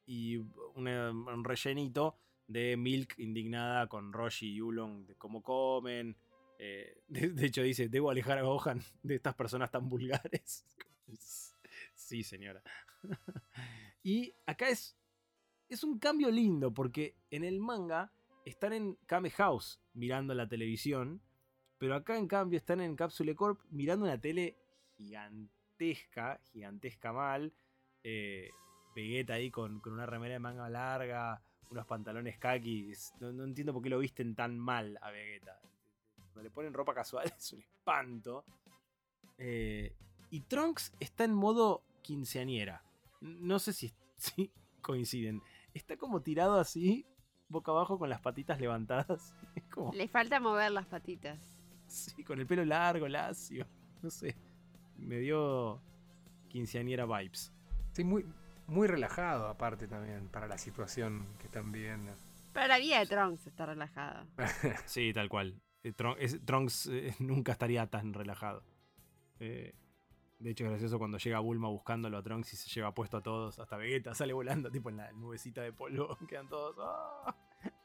[0.05, 6.15] y un rellenito de Milk indignada con Roshi y Ulon de cómo comen.
[6.59, 10.65] Eh, de, de hecho dice, debo alejar a Gohan de estas personas tan vulgares.
[11.95, 12.61] sí, señora.
[14.03, 14.97] y acá es,
[15.69, 18.11] es un cambio lindo porque en el manga
[18.45, 21.21] están en Kame House mirando la televisión,
[21.77, 24.57] pero acá en cambio están en Capsule Corp mirando una tele
[24.97, 27.53] gigantesca, gigantesca mal.
[28.03, 28.51] Eh,
[28.95, 32.91] Vegeta ahí con, con una remera de manga larga, unos pantalones khaki.
[32.91, 35.59] es- No, no entiendo por qué lo visten tan mal a Vegeta.
[36.17, 38.45] Cuando le ponen ropa casual es un espanto.
[39.37, 39.93] Eh,
[40.29, 42.81] y Trunks está en modo quinceañera.
[43.21, 45.41] No sé si, si coinciden.
[45.73, 47.05] Está como tirado así,
[47.49, 49.33] boca abajo con las patitas levantadas.
[49.73, 51.37] Como, Le falta mover las patitas.
[51.87, 53.67] sí, con el pelo largo, lacio.
[54.01, 54.35] No sé.
[54.97, 55.81] Me dio
[56.47, 57.51] quinceañera vibes.
[57.91, 58.25] Sí, muy,
[58.67, 62.13] muy relajado aparte también para la situación que están viviendo.
[62.53, 64.25] Pero la vida de Trunks está relajada.
[64.85, 65.59] Sí, tal cual.
[65.83, 68.63] Eh, es- Trunks eh, nunca estaría tan relajado.
[69.39, 69.73] Eh,
[70.39, 73.21] de hecho, es gracioso cuando llega Bulma buscándolo a Trunks y se lleva puesto a
[73.23, 73.59] todos.
[73.59, 76.17] Hasta Vegeta sale volando, tipo en la nubecita de polvo.
[76.27, 76.75] Quedan todos.
[76.79, 77.35] ¡ah!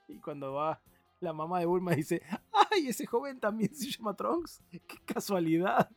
[0.08, 0.80] Y cuando va
[1.20, 2.22] la mamá de Bulma dice:
[2.70, 4.62] ¡Ay, ese joven también se llama Trunks!
[4.70, 5.90] ¡Qué casualidad!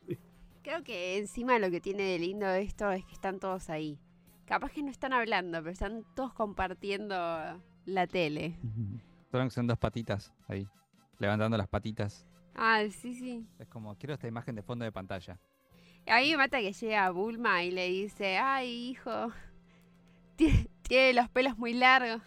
[0.62, 3.98] Creo que encima lo que tiene de lindo esto es que están todos ahí.
[4.46, 7.16] Capaz que no están hablando, pero están todos compartiendo
[7.86, 8.56] la tele.
[9.30, 10.68] Trunks en dos patitas ahí,
[11.18, 12.26] levantando las patitas.
[12.54, 13.46] Ah, sí, sí.
[13.58, 15.38] Es como, quiero esta imagen de fondo de pantalla.
[16.06, 19.32] A mí me mata que llega Bulma y le dice, ay, hijo,
[20.36, 22.22] tie- tiene los pelos muy largos.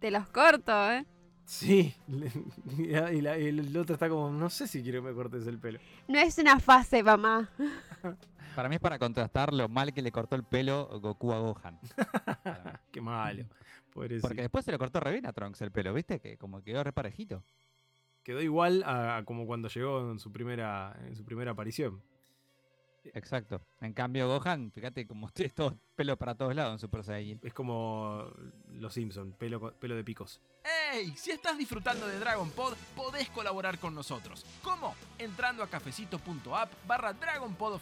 [0.00, 1.06] Te los corto, ¿eh?
[1.44, 1.94] Sí.
[2.78, 5.14] Y, la- y la- y el otro está como: No sé si quiero que me
[5.14, 5.78] cortes el pelo.
[6.08, 7.48] No es una fase, mamá.
[8.54, 11.78] Para mí es para contrastar lo mal que le cortó el pelo Goku a Gohan.
[12.92, 13.44] Qué malo.
[13.92, 14.28] Pobrecito.
[14.28, 16.20] Porque después se le cortó re bien a Trunks el pelo, ¿viste?
[16.20, 17.42] Que como quedó re parejito.
[18.22, 22.02] Quedó igual a, a como cuando llegó en su primera, en su primera aparición.
[23.04, 23.62] Exacto.
[23.80, 27.40] En cambio, Gohan, fíjate como es todo pelo para todos lados en Super Saiyan.
[27.42, 28.30] Es como
[28.68, 30.40] los Simpsons, pelo, pelo de picos.
[30.92, 31.12] ¡Ey!
[31.16, 34.44] Si estás disfrutando de Dragon Pod, podés colaborar con nosotros.
[34.62, 34.94] ¿Cómo?
[35.18, 37.80] Entrando a cafecito.app barra Dragon Pod.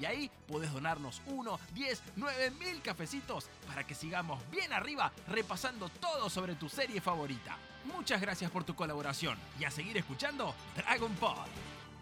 [0.00, 5.88] Y ahí podés donarnos 1, 10, 9 mil cafecitos para que sigamos bien arriba repasando
[5.88, 7.56] todo sobre tu serie favorita.
[7.84, 11.46] Muchas gracias por tu colaboración y a seguir escuchando Dragon Pod.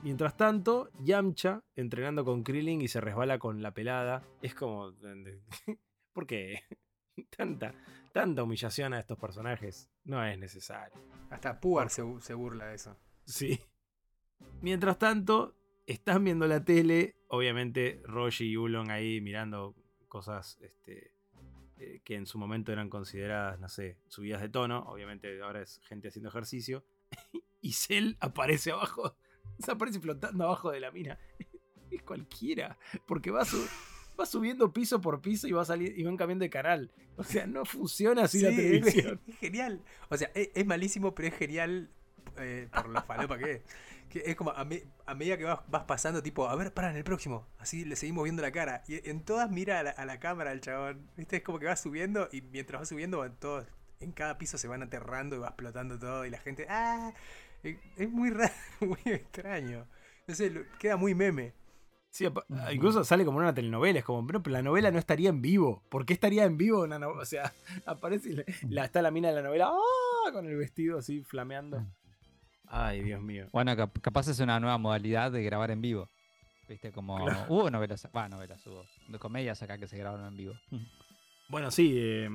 [0.02, 4.22] Mientras tanto, Yamcha entrenando con Krillin y se resbala con la pelada.
[4.42, 4.92] Es como.
[6.12, 6.64] ¿Por qué?
[7.36, 7.74] Tanta,
[8.12, 9.90] tanta humillación a estos personajes.
[10.04, 10.98] No es necesario.
[11.30, 12.96] Hasta Puar se, se burla de eso.
[13.24, 13.60] Sí.
[14.62, 15.54] Mientras tanto,
[15.86, 17.16] están viendo la tele.
[17.28, 19.74] Obviamente, Roshi y Ulon ahí mirando
[20.08, 21.14] cosas este,
[21.78, 24.80] eh, que en su momento eran consideradas, no sé, subidas de tono.
[24.88, 26.84] Obviamente, ahora es gente haciendo ejercicio.
[27.60, 29.16] y Cell aparece abajo.
[29.58, 31.18] Se aparece flotando abajo de la mina.
[31.90, 32.78] Es cualquiera.
[33.04, 33.66] Porque va, su-
[34.20, 36.90] va subiendo piso por piso y, va salir, y van cambiando de canal.
[37.16, 39.20] O sea, no funciona así la Sí, televisión.
[39.26, 39.82] es genial.
[40.08, 41.90] O sea, es, es malísimo, pero es genial
[42.38, 43.62] eh, por lo falopa que es.
[44.08, 46.90] Que es como a, me- a medida que vas, vas pasando, tipo, a ver, para
[46.90, 47.46] en el próximo.
[47.58, 48.82] Así le seguimos viendo la cara.
[48.88, 51.08] Y en todas mira a la, a la cámara el chabón.
[51.16, 51.36] ¿Viste?
[51.36, 53.66] Es como que va subiendo y mientras va subiendo, van todos.
[54.00, 56.24] En cada piso se van aterrando y va explotando todo.
[56.26, 57.12] Y la gente, ¡ah!
[57.62, 59.86] Es, es muy raro, muy extraño.
[60.26, 61.52] No sé, queda muy meme.
[62.10, 62.26] Sí,
[62.72, 64.00] incluso sale como una telenovela.
[64.00, 65.82] Es como, pero, la novela no estaría en vivo.
[65.88, 67.22] ¿Por qué estaría en vivo una novela?
[67.22, 67.52] O sea,
[67.86, 70.32] aparece y le- la, está la mina de la novela ¡ah!
[70.32, 71.86] con el vestido así flameando.
[72.66, 73.48] Ay, Dios mío.
[73.52, 76.08] Bueno, cap- capaz es una nueva modalidad de grabar en vivo.
[76.68, 76.92] ¿Viste?
[76.92, 77.16] Como
[77.48, 78.84] hubo novelas, va, novelas hubo.
[79.08, 80.54] De comedias acá que se grabaron en vivo.
[81.48, 82.28] Bueno, sí, eh,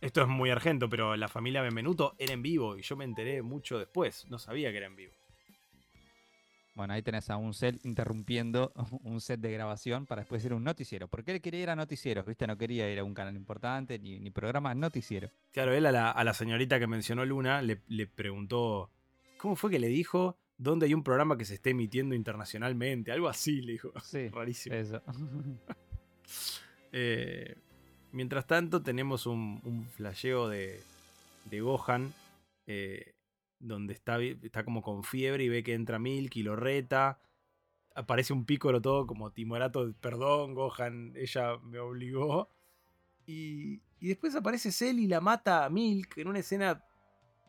[0.00, 3.42] esto es muy argento, pero la familia Benvenuto era en vivo y yo me enteré
[3.42, 4.26] mucho después.
[4.30, 5.12] No sabía que era en vivo.
[6.74, 8.72] Bueno, ahí tenés a un set interrumpiendo
[9.04, 11.06] un set de grabación para después ir a un noticiero.
[11.08, 12.46] Porque él quería ir a noticieros, ¿viste?
[12.46, 15.30] No quería ir a un canal importante ni, ni programa noticiero.
[15.52, 18.90] Claro, él a la, a la señorita que mencionó Luna le, le preguntó,
[19.38, 20.36] ¿cómo fue que le dijo?
[20.56, 23.10] ¿Dónde hay un programa que se esté emitiendo internacionalmente?
[23.12, 23.92] Algo así, le dijo.
[24.02, 24.74] Sí, Rarísimo.
[24.76, 25.00] eso.
[26.92, 27.56] Eh,
[28.12, 30.80] mientras tanto, tenemos un, un flasheo de,
[31.46, 32.12] de Gohan.
[32.66, 33.13] eh,
[33.64, 37.20] donde está, está como con fiebre y ve que entra Milk y lo reta.
[37.94, 42.50] Aparece un pícoro todo como timorato, perdón, Gohan, ella me obligó.
[43.26, 46.84] Y, y después aparece Cell y la mata a Milk en una escena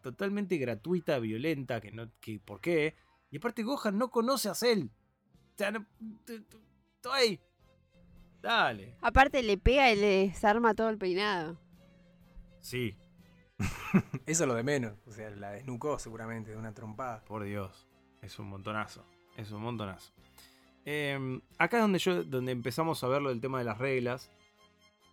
[0.02, 2.96] totalmente gratuita, violenta, que no, que ¿por qué?
[3.32, 4.86] Y aparte Gohan no conoce a Cell.
[4.86, 5.86] O sea, no,
[6.28, 7.42] estoy.
[8.42, 8.96] Dale.
[9.02, 11.60] Aparte le pega y le desarma todo el peinado.
[12.62, 12.96] Sí,
[14.26, 14.94] Eso es lo de menos.
[15.06, 17.24] O sea, la desnucó seguramente de una trompada.
[17.26, 17.88] por Dios.
[18.22, 19.06] Es un montonazo.
[19.38, 20.12] Es un montonazo.
[20.86, 22.24] Eh, acá es donde yo.
[22.24, 24.32] donde empezamos a ver lo del tema de las reglas.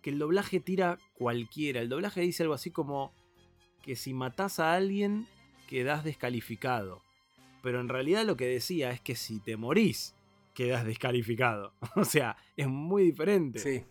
[0.01, 1.79] Que el doblaje tira cualquiera.
[1.81, 3.13] El doblaje dice algo así como.
[3.81, 5.27] Que si matás a alguien.
[5.67, 7.01] quedás descalificado.
[7.61, 10.15] Pero en realidad lo que decía es que si te morís.
[10.53, 11.73] quedás descalificado.
[11.95, 13.59] O sea, es muy diferente.
[13.59, 13.85] Sí.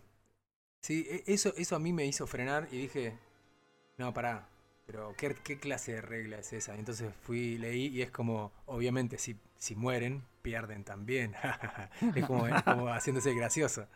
[0.81, 3.17] Sí, e- eso, eso a mí me hizo frenar y dije,
[3.97, 4.47] no, pará,
[4.85, 6.75] pero ¿qué, qué clase de regla es esa?
[6.75, 11.33] Entonces fui, leí y es como, obviamente, si, si mueren, pierden también.
[12.15, 13.87] es, como, es como haciéndose gracioso.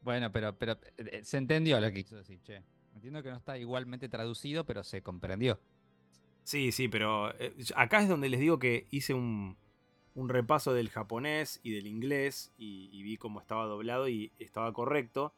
[0.00, 2.62] Bueno, pero, pero eh, se entendió lo que quiso decir, che.
[2.94, 5.60] Entiendo que no está igualmente traducido, pero se comprendió.
[6.42, 9.56] Sí, sí, pero eh, acá es donde les digo que hice un,
[10.14, 14.72] un repaso del japonés y del inglés y, y vi cómo estaba doblado y estaba
[14.72, 15.34] correcto.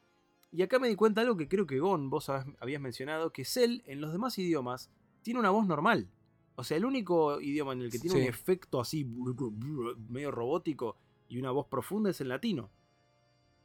[0.52, 3.44] Y acá me di cuenta de algo que creo que Gon, vos habías- mencionado, que
[3.44, 4.90] Cell en los demás idiomas
[5.22, 6.08] tiene una voz normal.
[6.56, 9.04] O sea, el único idioma en el que tiene un efecto así
[10.08, 10.96] medio robótico
[11.28, 12.70] y una voz profunda es el latino.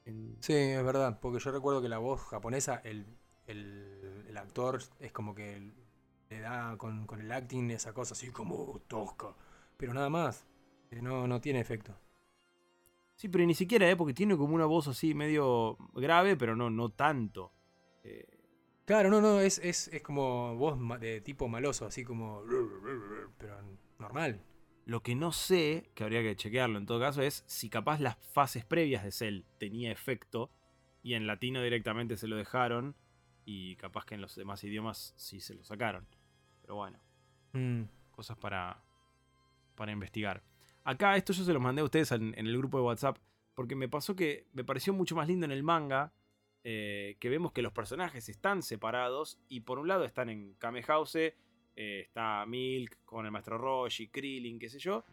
[0.06, 3.06] En- Sí, es verdad, porque yo recuerdo que la voz japonesa, el,
[3.48, 5.74] el, el actor es como que
[6.30, 9.36] le da con, con el acting esa cosa así como tosca,
[9.76, 10.46] pero nada más,
[10.92, 11.94] eh, no, no tiene efecto.
[13.18, 13.98] Sí, pero ni siquiera, ¿eh?
[13.98, 17.52] porque tiene como una voz así medio grave, pero no, no tanto.
[18.04, 18.26] Eh,
[18.86, 22.42] Claro, no, no, es, es, es como voz de tipo maloso, así como...
[23.38, 23.58] Pero
[24.00, 24.42] normal.
[24.86, 28.16] Lo que no sé, que habría que chequearlo en todo caso, es si capaz las
[28.18, 30.50] fases previas de Cell tenía efecto
[31.04, 32.96] y en latino directamente se lo dejaron
[33.44, 36.08] y capaz que en los demás idiomas sí se lo sacaron.
[36.62, 36.98] Pero bueno,
[37.52, 38.82] Mm, cosas para,
[39.76, 40.44] para investigar.
[40.88, 43.18] Acá esto yo se los mandé a ustedes en, el grupo de WhatsApp
[43.56, 46.14] porque me pasó que me pareció mucho más lindo en el manga
[46.64, 50.84] eh, que vemos que los personajes están separados y por un lado están en Kame
[50.84, 51.34] House, eh,
[51.76, 55.04] está Milk con el maestro Roshi, Krillin, qué sé yo,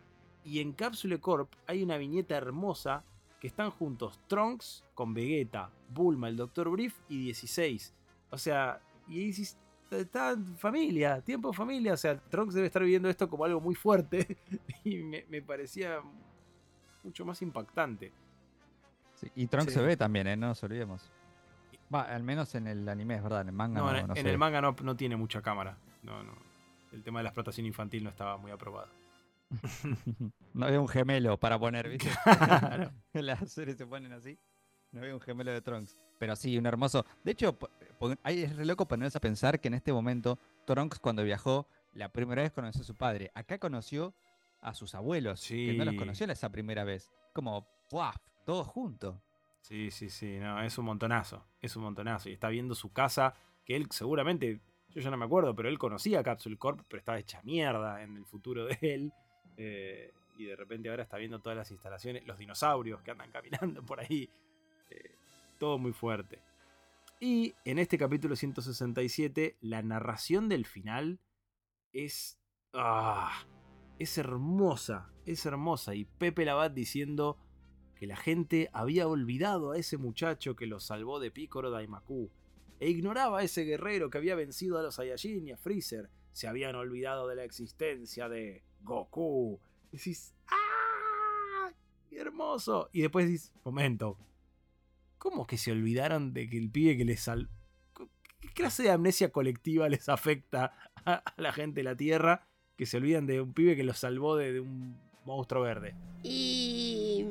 [0.45, 3.05] y en Capsule Corp hay una viñeta hermosa
[3.41, 6.69] que están juntos Trunks con Vegeta, Bulma, el Dr.
[6.69, 7.93] Brief y 16.
[8.31, 9.33] O sea, y
[10.01, 11.95] está en familia, tiempo de familia.
[11.95, 14.37] O sea, Trunks debe estar viviendo esto como algo muy fuerte
[14.85, 16.01] y me, me parecía
[17.03, 18.13] mucho más impactante.
[19.15, 19.79] Sí, Y Trunks Sí.
[19.79, 20.37] se ve también, ¿eh?
[20.37, 21.11] No nos olvidemos.
[21.95, 24.15] Va, al menos en el anime, es verdad, en el manga No, no, en, no
[24.17, 25.77] en el manga no, no tiene mucha cámara.
[26.03, 26.33] No, no.
[26.93, 28.89] El tema de la explotación infantil no estaba muy aprobado.
[30.55, 32.11] no había un gemelo para poner, ¿viste?
[32.25, 32.91] Claro.
[33.13, 34.39] Las series se ponen así.
[34.95, 35.99] No había un gemelo de Trunks.
[36.21, 37.05] Pero sí, un hermoso.
[37.25, 37.59] De hecho,
[38.25, 42.43] es re loco ponerse a pensar que en este momento, Trunks, cuando viajó, la primera
[42.43, 43.33] vez conoció a su padre.
[43.35, 44.15] Acá conoció
[44.61, 47.11] a sus abuelos, que no los conoció esa primera vez.
[47.33, 48.17] Como, ¡puaf!
[48.47, 49.17] Todos juntos.
[49.63, 52.29] Sí, sí, sí, no, es un montonazo, es un montonazo.
[52.29, 55.79] Y está viendo su casa, que él seguramente, yo ya no me acuerdo, pero él
[55.79, 59.13] conocía Capsule Corp, pero estaba hecha mierda en el futuro de él.
[59.57, 63.85] eh, y de repente ahora está viendo todas las instalaciones, los dinosaurios que andan caminando
[63.85, 64.29] por ahí.
[64.91, 65.17] Eh,
[65.59, 66.41] todo muy fuerte.
[67.21, 71.21] Y en este capítulo 167, la narración del final
[71.93, 72.39] es...
[72.73, 73.47] ¡Ah!
[73.99, 75.95] Es hermosa, es hermosa.
[75.95, 77.39] Y Pepe Labat diciendo
[77.95, 82.31] que la gente había olvidado a ese muchacho que los salvó de Piccolo Daimaku
[82.81, 86.11] e ignoraba a ese guerrero que había vencido a los Saiyajin y a Freezer.
[86.33, 89.61] Se habían olvidado de la existencia de Goku.
[89.93, 91.73] Y decís, ¡ah!
[92.11, 92.91] ¡Qué hermoso!
[92.93, 94.19] Y después dices, momento,
[95.25, 97.49] ¿cómo que se olvidaron de que el pibe que les salvó...
[98.41, 100.75] ¿Qué clase de amnesia colectiva les afecta
[101.07, 103.99] a, a la gente de la Tierra que se olvidan de un pibe que los
[103.99, 105.95] salvó de, de un monstruo verde?
[106.23, 107.25] Y.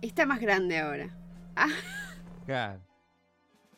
[0.00, 1.10] Está más grande ahora.
[2.46, 2.80] Claro.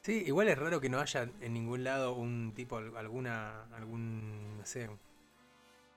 [0.03, 4.59] Sí, igual es raro que no haya en ningún lado un tipo, al- alguna, algún,
[4.59, 4.91] no sé,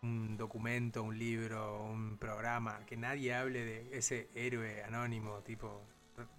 [0.03, 5.81] un documento, un libro, un programa, que nadie hable de ese héroe anónimo, tipo,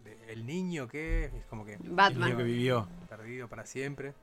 [0.04, 2.36] de- el niño que es como que El niño Batman.
[2.36, 2.86] que vivió.
[3.08, 4.14] perdido para siempre.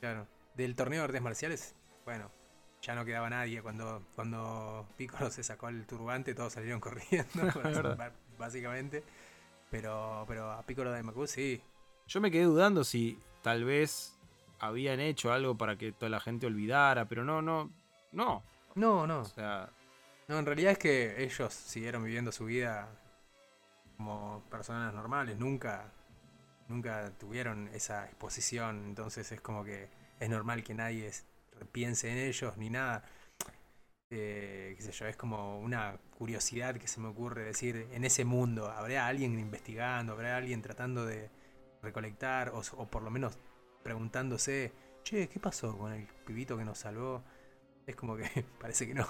[0.00, 0.26] Claro.
[0.56, 1.74] Del torneo de artes marciales,
[2.04, 2.30] bueno,
[2.82, 3.60] ya no quedaba nadie.
[3.62, 7.28] Cuando, cuando Piccolo se sacó el turbante, todos salieron corriendo,
[8.38, 9.02] básicamente.
[9.70, 11.60] Pero, pero a Piccolo de Macu sí.
[12.06, 14.16] Yo me quedé dudando si tal vez
[14.60, 17.70] habían hecho algo para que toda la gente olvidara, pero no, no,
[18.12, 18.42] no.
[18.74, 19.20] No, no.
[19.20, 19.70] O sea,
[20.28, 22.88] No, en realidad es que ellos siguieron viviendo su vida
[23.96, 25.92] como personas normales, nunca,
[26.68, 29.88] nunca tuvieron esa exposición, entonces es como que
[30.20, 31.12] es normal que nadie
[31.72, 33.04] piense en ellos ni nada.
[34.10, 38.24] Eh, qué sé yo, es como una curiosidad que se me ocurre decir, en ese
[38.24, 40.12] mundo, ¿habrá alguien investigando?
[40.12, 41.30] ¿Habrá alguien tratando de
[41.82, 43.38] recolectar o, o por lo menos
[43.82, 44.72] preguntándose,
[45.04, 47.24] che, ¿qué pasó con el pibito que nos salvó?
[47.86, 48.24] Es como que
[48.60, 49.06] parece que no.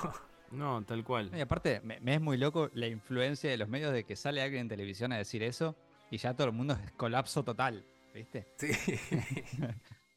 [0.50, 1.30] No, tal cual.
[1.34, 4.42] Y aparte, me, me es muy loco la influencia de los medios de que sale
[4.42, 5.74] alguien en televisión a decir eso
[6.10, 7.84] y ya todo el mundo es colapso total,
[8.14, 8.46] ¿viste?
[8.56, 8.70] Sí.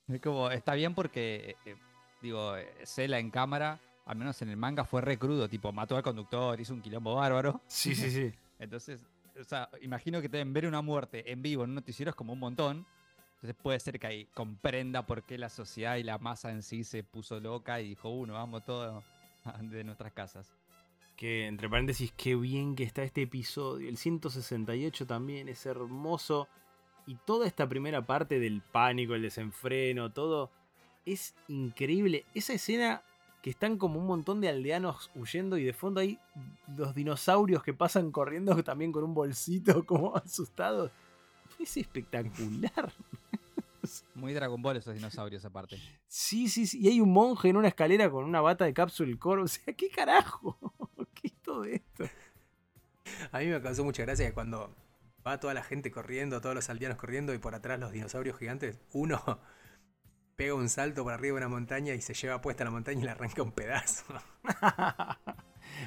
[0.08, 1.76] Es como, está bien porque, eh,
[2.22, 5.98] digo, eh, Cela en cámara, al menos en el manga, fue re crudo, tipo, mató
[5.98, 7.62] al conductor, hizo un quilombo bárbaro.
[7.68, 8.32] Sí, sí, sí.
[8.60, 9.06] Entonces,
[9.38, 12.32] o sea, imagino que deben ver una muerte en vivo en un noticiero es como
[12.32, 12.86] un montón.
[13.38, 16.84] Entonces puede ser que ahí comprenda por qué la sociedad y la masa en sí
[16.84, 19.04] se puso loca y dijo, uno, vamos todos
[19.62, 20.52] de nuestras casas.
[21.16, 23.90] Que entre paréntesis, qué bien que está este episodio.
[23.90, 26.48] El 168 también es hermoso.
[27.06, 30.52] Y toda esta primera parte del pánico, el desenfreno, todo
[31.06, 32.26] es increíble.
[32.34, 33.04] Esa escena
[33.42, 36.20] que están como un montón de aldeanos huyendo y de fondo hay
[36.76, 40.92] los dinosaurios que pasan corriendo también con un bolsito como asustados.
[41.60, 42.94] Es espectacular.
[44.16, 45.78] Muy Dragon Ball esos dinosaurios aparte.
[46.08, 46.80] Sí, sí, sí.
[46.82, 49.44] Y hay un monje en una escalera con una bata de cápsula core.
[49.44, 50.58] O sea, ¿qué carajo?
[51.14, 52.06] ¿Qué es todo esto?
[53.32, 54.76] A mí me causó mucha gracia que cuando
[55.26, 58.80] va toda la gente corriendo, todos los aldeanos corriendo y por atrás los dinosaurios gigantes,
[58.94, 59.22] uno
[60.36, 63.04] pega un salto por arriba de una montaña y se lleva puesta la montaña y
[63.06, 64.04] le arranca un pedazo.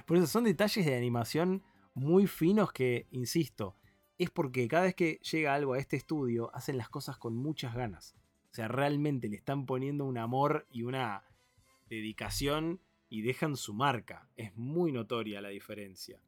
[0.07, 1.63] Por eso son detalles de animación
[1.95, 3.77] muy finos que, insisto,
[4.25, 7.75] es porque cada vez que llega algo a este estudio hacen las cosas con muchas
[7.75, 8.15] ganas.
[8.51, 11.25] O sea, realmente le están poniendo un amor y una
[11.89, 14.29] dedicación y dejan su marca.
[14.37, 16.21] Es muy notoria la diferencia.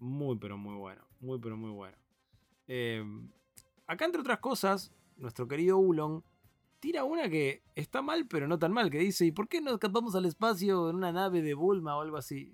[0.00, 1.06] Muy, pero muy bueno.
[1.20, 1.96] Muy, pero muy bueno.
[2.66, 3.04] Eh,
[3.86, 6.24] acá, entre otras cosas, nuestro querido Ulon
[6.80, 9.72] tira una que está mal, pero no tan mal, que dice, ¿y por qué no
[9.74, 12.52] escapamos al espacio en una nave de Bulma o algo así?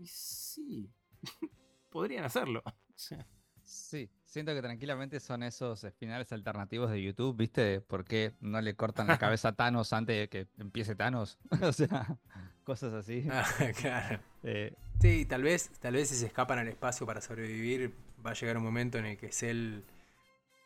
[0.00, 0.90] y sí,
[1.90, 2.64] podrían hacerlo.
[3.70, 7.80] Sí, siento que tranquilamente son esos eh, finales alternativos de YouTube, ¿viste?
[7.80, 11.38] ¿Por qué no le cortan la cabeza a Thanos antes de que empiece Thanos?
[11.62, 12.18] o sea,
[12.64, 13.24] cosas así.
[13.30, 13.46] Ah,
[13.80, 14.18] claro.
[14.42, 17.94] Eh, Sí, tal vez, tal vez si se escapan al espacio para sobrevivir,
[18.26, 19.80] va a llegar un momento en el que Cell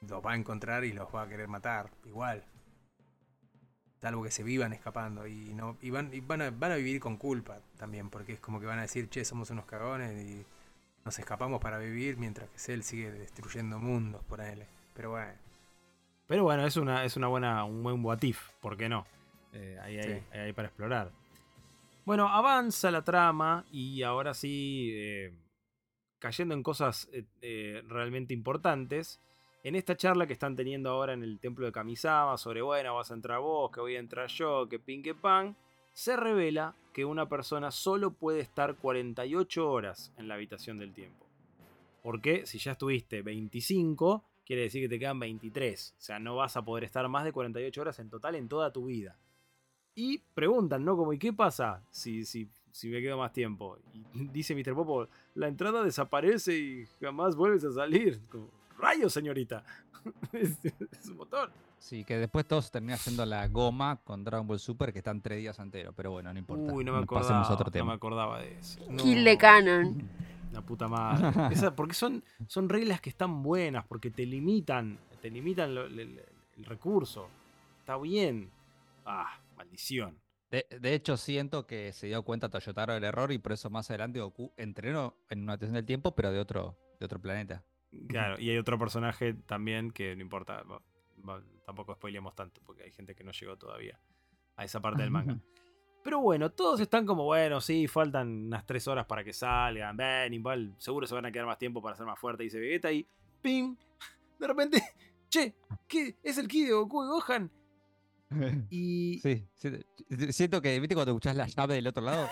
[0.01, 2.43] los va a encontrar y los va a querer matar, igual.
[4.01, 7.01] Salvo que se vivan escapando y no y van, y van, a, van a vivir
[7.01, 10.45] con culpa también, porque es como que van a decir, che, somos unos cagones y
[11.05, 14.65] nos escapamos para vivir mientras que Cell sigue destruyendo mundos por él.
[14.95, 15.33] Pero bueno,
[16.27, 19.07] Pero bueno, es una, es una buena, un buen what if, ¿por qué no?
[19.53, 21.13] Eh, ahí, hay, ahí hay para explorar.
[22.05, 25.33] Bueno, avanza la trama y ahora sí, eh,
[26.19, 29.21] cayendo en cosas eh, eh, realmente importantes.
[29.63, 33.11] En esta charla que están teniendo ahora en el templo de Kamisama sobre, bueno, vas
[33.11, 35.57] a entrar vos, que voy a entrar yo, que pin, que pan,
[35.95, 41.27] se revela que una persona solo puede estar 48 horas en la habitación del tiempo.
[42.03, 45.95] Porque si ya estuviste 25, quiere decir que te quedan 23.
[45.97, 48.73] O sea, no vas a poder estar más de 48 horas en total en toda
[48.73, 49.19] tu vida.
[49.95, 50.97] Y preguntan, ¿no?
[50.97, 53.79] Como, ¿y qué pasa si, si, si me quedo más tiempo?
[53.93, 54.75] Y dice Mr.
[54.75, 58.21] Popo, la entrada desaparece y jamás vuelves a salir.
[58.29, 58.51] Como,
[59.09, 59.65] señorita.
[60.33, 61.51] es, es un motor.
[61.85, 65.39] Sí, que después todos terminan haciendo la goma con Dragon Ball Super que están tres
[65.39, 66.73] días enteros, pero bueno, no importa.
[66.73, 67.49] Uy, no me Pasemos acordaba.
[67.49, 67.87] a otro No tema.
[67.87, 68.81] me acordaba de eso.
[68.91, 69.03] No.
[69.03, 70.09] Kill the Canon.
[70.53, 71.29] La puta madre.
[71.55, 76.21] Esa- porque son, son reglas que están buenas, porque te limitan, te limitan lo- el,
[76.65, 77.29] recurso.
[77.81, 78.51] Está bien.
[79.05, 80.19] Ah, maldición.
[80.51, 83.91] De, de hecho, siento que se dio cuenta Toyotaro del error y por eso más
[83.91, 87.65] adelante Goku entrenó en una atención del tiempo, pero de otro, de otro planeta.
[88.09, 90.63] Claro, y hay otro personaje también que no importa,
[91.65, 93.99] tampoco spoilemos tanto, porque hay gente que no llegó todavía
[94.57, 95.39] a esa parte del manga.
[96.03, 100.35] Pero bueno, todos están como, bueno, sí, faltan unas tres horas para que salgan, ven,
[100.35, 103.07] igual, seguro se van a quedar más tiempo para ser más fuerte, dice Vegeta, y
[103.41, 103.77] ¡pim!
[104.39, 104.83] De repente,
[105.31, 105.55] che,
[105.89, 106.17] ¿qué?
[106.23, 107.51] ¿Es el ki de Goku y Gohan?
[108.69, 109.71] Y Sí, sí,
[110.33, 112.29] siento que, ¿viste cuando escuchás la llave del otro lado?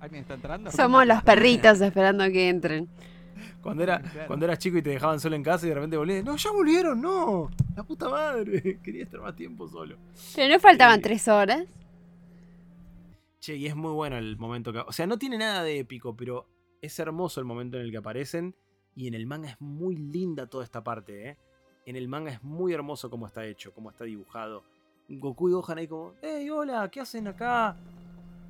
[0.00, 0.70] ¿Alguien está entrando?
[0.70, 2.88] Somos los perritos esperando que entren.
[3.62, 4.26] cuando, era, Claro.
[4.26, 6.50] cuando eras chico y te dejaban solo en casa y de repente volvías, no, ya
[6.50, 9.96] volvieron, no, la puta madre, quería estar más tiempo solo.
[10.34, 11.02] Pero no faltaban Sí.
[11.02, 11.64] tres horas.
[13.40, 14.78] Che, y es muy bueno el momento que.
[14.80, 16.46] O sea, no tiene nada de épico, pero
[16.80, 18.54] es hermoso el momento en el que aparecen.
[18.94, 21.38] Y en el manga es muy linda toda esta parte, ¿eh?
[21.86, 24.62] En el manga es muy hermoso cómo está hecho, cómo está dibujado.
[25.08, 26.88] Goku y Gohan ahí como, ¡Hey, hola!
[26.90, 27.74] ¿Qué hacen acá?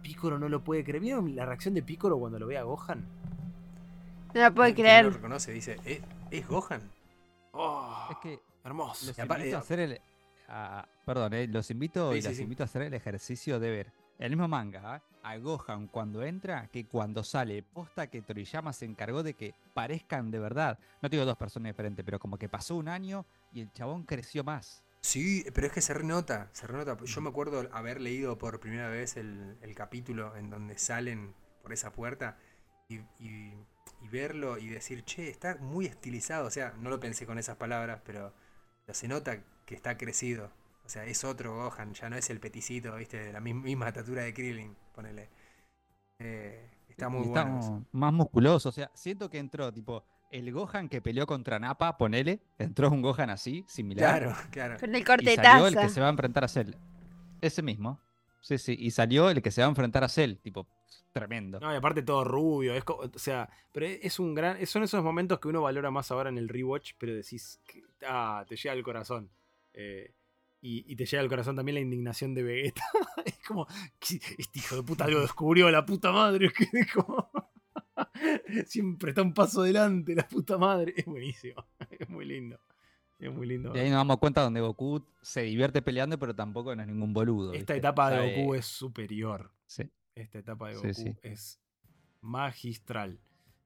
[0.03, 1.01] Piccolo no lo puede creer.
[1.01, 3.07] ¿Vieron la reacción de Piccolo cuando lo ve a Gohan?
[4.35, 5.05] No la puedo creer.
[5.05, 6.83] no lo reconoce, dice, ¿es, es Gohan?
[7.53, 8.09] ¡Oh!
[8.11, 9.07] Es que hermoso.
[9.07, 10.01] los aparte- invito a hacer el...
[10.49, 12.43] a- perdón, eh, los invito Sí, y sí, las sí.
[12.43, 15.03] invito a hacer el ejercicio de ver el mismo manga, ¿ah?
[15.25, 17.63] a Gohan cuando entra que cuando sale.
[17.63, 20.79] Posta que Toriyama se encargó de que parezcan de verdad.
[21.01, 24.05] No te digo dos personas diferentes, pero como que pasó un año y el chabón
[24.05, 24.83] creció más.
[25.01, 26.97] Sí, pero es que se renota, se renota.
[27.05, 31.73] Yo me acuerdo haber leído por primera vez el, el capítulo en donde salen por
[31.73, 32.37] esa puerta
[32.89, 33.55] y, y-
[34.03, 36.47] y verlo y decir, che, está muy estilizado.
[36.47, 38.33] O sea, no lo pensé con esas palabras, pero,
[38.85, 40.51] pero se nota que está crecido.
[40.85, 43.89] O sea, es otro Gohan, ya no es el peticito, viste, de la mis- misma
[43.89, 45.29] estatura de Krillin, ponele.
[46.19, 47.59] Eh, está muy Y bueno.
[47.59, 47.87] está eso.
[47.93, 48.69] más musculoso.
[48.69, 53.03] O sea, siento que entró, tipo, el Gohan que peleó contra Nappa, ponele, entró un
[53.03, 54.23] Gohan así, similar.
[54.23, 54.77] Claro, claro.
[54.81, 56.75] Con el Y corte de salió el que se va a enfrentar a Cell.
[57.41, 58.01] Ese mismo.
[58.41, 58.77] Sí, sí.
[58.79, 60.35] Y salió el que se va a enfrentar a Cell.
[60.43, 60.67] Tipo,
[61.13, 61.61] tremendo.
[61.61, 65.39] No, y aparte todo rubio, es o sea, pero es un gran, son esos momentos
[65.41, 68.83] que uno valora más ahora en el rewatch, pero decís, que, ah, te llega al
[68.83, 69.31] corazón.
[69.75, 70.13] Eh,
[70.61, 72.83] y, y te llega al corazón también la indignación de Vegeta.
[73.27, 73.67] es como,
[73.99, 76.47] "¿Qué- este hijo de puta lo descubrió, la puta madre.
[76.47, 77.31] Es que es como-
[78.67, 80.95] Siempre está un paso adelante, la puta madre.
[80.97, 82.59] Es buenísimo, es muy lindo.
[83.19, 83.73] Es muy lindo.
[83.75, 87.13] Y ahí nos damos cuenta donde Goku se divierte peleando, pero tampoco no es ningún
[87.13, 87.53] boludo.
[87.53, 87.77] Esta ¿viste?
[87.77, 89.53] etapa de Goku es superior.
[89.67, 89.89] Sí.
[90.15, 91.17] Esta etapa de Goku sí.
[91.23, 91.61] es
[92.21, 93.21] magistral.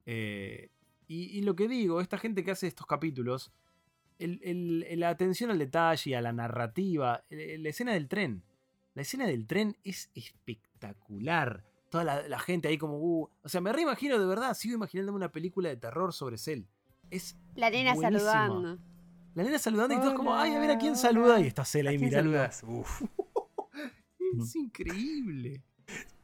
[0.04, 0.70] Eh,
[1.08, 3.52] y, y lo que digo, esta gente que hace estos capítulos,
[4.18, 8.42] el- el- la atención al detalle, a la narrativa, el- la escena del tren.
[8.94, 11.64] La escena del tren es espectacular.
[11.90, 12.98] Toda la, la gente ahí como...
[12.98, 16.62] uh, o sea, me reimagino de verdad, sigo imaginándome una película de terror sobre Cell.
[17.10, 18.32] Es La nena buenísima.
[18.32, 18.78] saludando.
[19.34, 21.40] la nena saludando y todos como, ay, a ver a quién Hola, saluda.
[21.40, 21.98] Y está Cell ¿A ahí?
[22.66, 23.02] Uf.
[24.42, 25.62] Es increíble.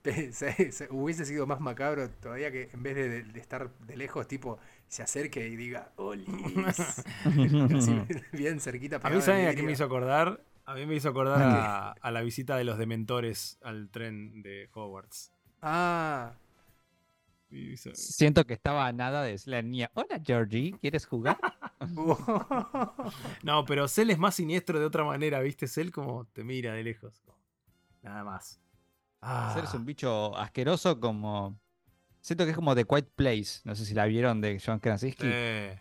[0.33, 4.27] Se- se- hubiese sido más macabro todavía que en vez de, de estar de lejos,
[4.27, 6.27] tipo, se acerque y diga, ¡Olis!
[8.33, 9.01] Bien cerquita.
[9.03, 10.43] A mí, ¿saben a qué me hizo acordar?
[10.65, 15.33] A mí me hizo acordar ¿A la visita de los dementores al tren de Hogwarts.
[15.61, 16.33] Ah,
[17.95, 21.39] Siento que estaba a nada de decirle a la niña, hola Georgie, ¿quieres jugar?
[23.43, 25.67] No, pero Cell es más siniestro de otra manera, ¿viste?
[25.69, 27.23] Cell como te mira de lejos.
[28.03, 28.59] Nada más.
[29.23, 31.59] Ah, Ser es un bicho asqueroso como...
[32.21, 35.27] Siento que es como The Quiet Place, no sé si la vieron de John Krasinski.
[35.27, 35.81] eh,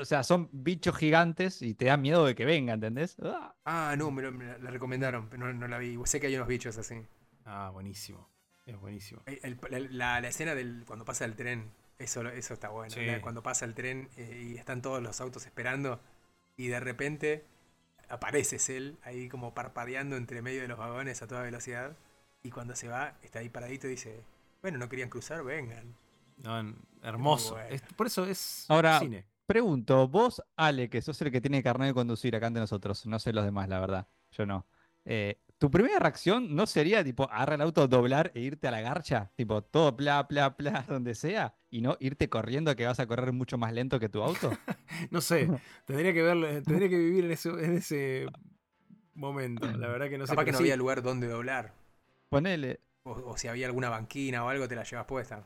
[0.00, 3.16] O sea, son bichos gigantes y te da miedo de que venga, ¿entendés?
[3.22, 3.54] Ah.
[3.64, 5.98] ah, no, me, lo- me la recomendaron, pero no, no la vi.
[6.04, 6.96] Sé que hay unos bichos así.
[7.46, 8.28] Ah, buenísimo.
[8.66, 9.22] Es buenísimo.
[9.26, 12.90] El- el- la, la escena del cuando pasa el tren, eso, eso está bueno.
[12.94, 13.00] Sí.
[13.22, 16.00] Cuando pasa el tren eh, y están todos los autos esperando
[16.56, 17.44] y de repente
[18.08, 21.96] aparece él ahí como parpadeando entre medio de los vagones a toda velocidad
[22.42, 24.20] y cuando se va está ahí paradito y dice,
[24.60, 25.94] bueno, no querían cruzar, vengan.
[26.42, 27.54] No, hermoso.
[27.54, 27.68] bueno.
[27.70, 29.24] Es- por eso es Ahora- cine.
[29.46, 33.18] Pregunto, vos, Ale, que sos el que tiene carnet de conducir acá ante nosotros, no
[33.18, 34.66] sé los demás, la verdad, yo no.
[35.04, 38.80] Eh, ¿Tu primera reacción no sería tipo agarrar el auto, doblar e irte a la
[38.80, 39.30] garcha?
[39.36, 43.32] Tipo, todo pla, pla, pla, donde sea, y no irte corriendo que vas a correr
[43.32, 44.50] mucho más lento que tu auto?
[45.10, 45.48] No sé,
[45.86, 48.26] tendría que verlo, tendría que vivir en ese, en ese
[49.14, 49.66] momento.
[49.72, 50.32] La verdad que no sé.
[50.32, 51.74] Capaz que no sí, había lugar donde doblar.
[52.32, 52.80] Ponele.
[53.04, 55.44] O, o si había alguna banquina o algo, te la llevas puesta.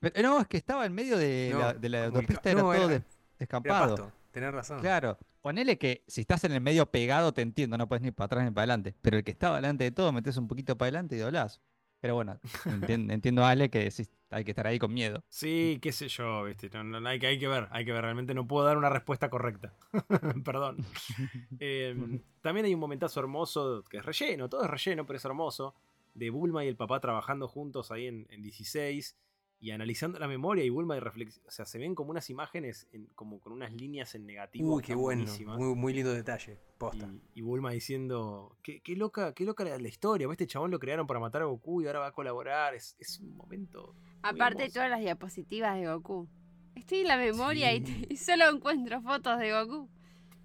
[0.00, 2.64] Pero- no, es que estaba en medio de No, la, de la autopista, era no,
[2.66, 3.06] todo era- des- Era
[3.38, 4.12] descampado.
[4.30, 4.80] tenés razón.
[4.80, 8.26] Claro, ponele que si estás en el medio pegado te entiendo, no puedes ni para
[8.26, 8.94] atrás ni para adelante.
[9.02, 11.60] Pero el que estaba delante de todo, metes un poquito para adelante y doblás.
[12.00, 13.90] Pero bueno, entien- entiendo a Ale que
[14.30, 15.22] hay que estar ahí con miedo.
[15.30, 16.68] Sí, qué sé yo, ¿viste?
[16.70, 18.02] No, no, hay, que, hay que ver, hay que ver.
[18.02, 19.72] Realmente no puedo dar una respuesta correcta.
[20.44, 20.78] Perdón.
[21.60, 25.74] Eh, también hay un momentazo hermoso, que es relleno, todo es relleno, pero es hermoso,
[26.14, 29.16] de Bulma y el papá trabajando juntos ahí en, en 16
[29.60, 31.44] y analizando la memoria y Bulma y reflexión.
[31.46, 34.74] O sea, se ven como unas imágenes, en- como con unas líneas en negativo.
[34.76, 35.22] Uy, qué bueno.
[35.22, 35.58] buenísimas.
[35.58, 36.60] Muy, muy lindo detalle.
[36.78, 37.06] Posta.
[37.34, 40.78] Y, y Bulma diciendo, qué, qué loca, qué loca la, la historia, este chabón lo
[40.78, 42.74] crearon para matar a Goku y ahora va a colaborar.
[42.74, 43.94] Es, es un momento...
[44.22, 44.74] Aparte hermoso.
[44.74, 46.28] todas las diapositivas de Goku.
[46.74, 49.88] Estoy en la memoria y, y solo encuentro fotos de Goku.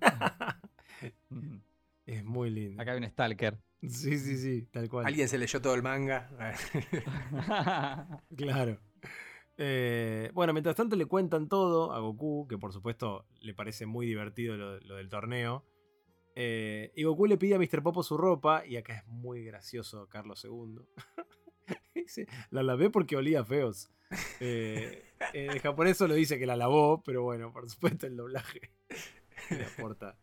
[2.05, 2.81] Es muy lindo.
[2.81, 3.59] Acá hay un Stalker.
[3.81, 5.05] Sí, sí, sí, tal cual.
[5.05, 6.29] Alguien se leyó todo el manga.
[8.35, 8.79] Claro.
[9.57, 14.05] Eh, bueno, mientras tanto le cuentan todo a Goku, que por supuesto le parece muy
[14.05, 15.65] divertido lo, lo del torneo.
[16.35, 17.83] Eh, y Goku le pide a Mr.
[17.83, 20.79] Popo su ropa, y acá es muy gracioso Carlos II.
[21.93, 23.91] Dice, la lavé porque olía feos.
[24.39, 25.03] Eh,
[25.33, 28.71] en el japonés solo dice que la lavó, pero bueno, por supuesto el doblaje
[29.51, 30.17] le aporta,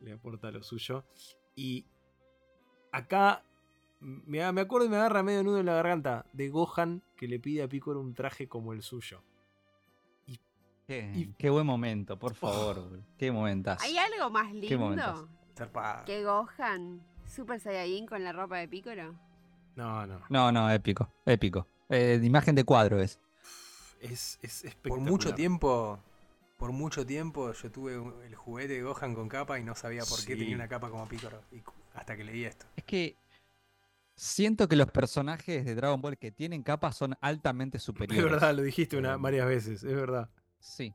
[0.00, 1.04] le aporta lo suyo.
[1.56, 1.86] Y
[2.96, 3.42] acá
[4.00, 7.38] me, me acuerdo y me agarra medio nudo en la garganta de Gohan que le
[7.40, 9.22] pide a Piccolo un traje como el suyo.
[10.86, 12.76] Qué, Y- qué buen momento, por favor.
[12.80, 13.02] boludo.
[13.18, 13.84] Qué momentazo.
[13.84, 15.28] ¿Hay algo más lindo
[16.06, 19.14] que Gohan Super Saiyajin con la ropa de Piccolo?
[19.74, 20.20] No, no.
[20.28, 21.66] No, no, épico, épico.
[21.88, 23.18] Eh, imagen de cuadro es.
[24.00, 25.10] Es, es Por espectacular.
[25.10, 25.98] mucho tiempo
[26.58, 27.94] por mucho tiempo yo tuve
[28.26, 31.06] el juguete de Gohan con capa y no sabía por qué tenía una capa como
[31.06, 31.42] Piccolo.
[31.52, 31.60] y
[31.96, 32.66] hasta que leí esto.
[32.76, 33.16] Es que
[34.14, 38.30] siento que los personajes de Dragon Ball que tienen capas son altamente Es superiores.
[38.30, 40.28] verdad, lo dijiste una, Em, varias veces, es verdad.
[40.58, 40.94] Sí.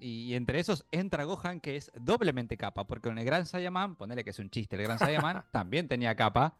[0.00, 3.96] Y, y entre esos entra Gohan, que es doblemente capa, porque con el Gran Saiyaman,
[3.96, 6.56] ponele que es un chiste, el Gran Saiyaman también tenía capa,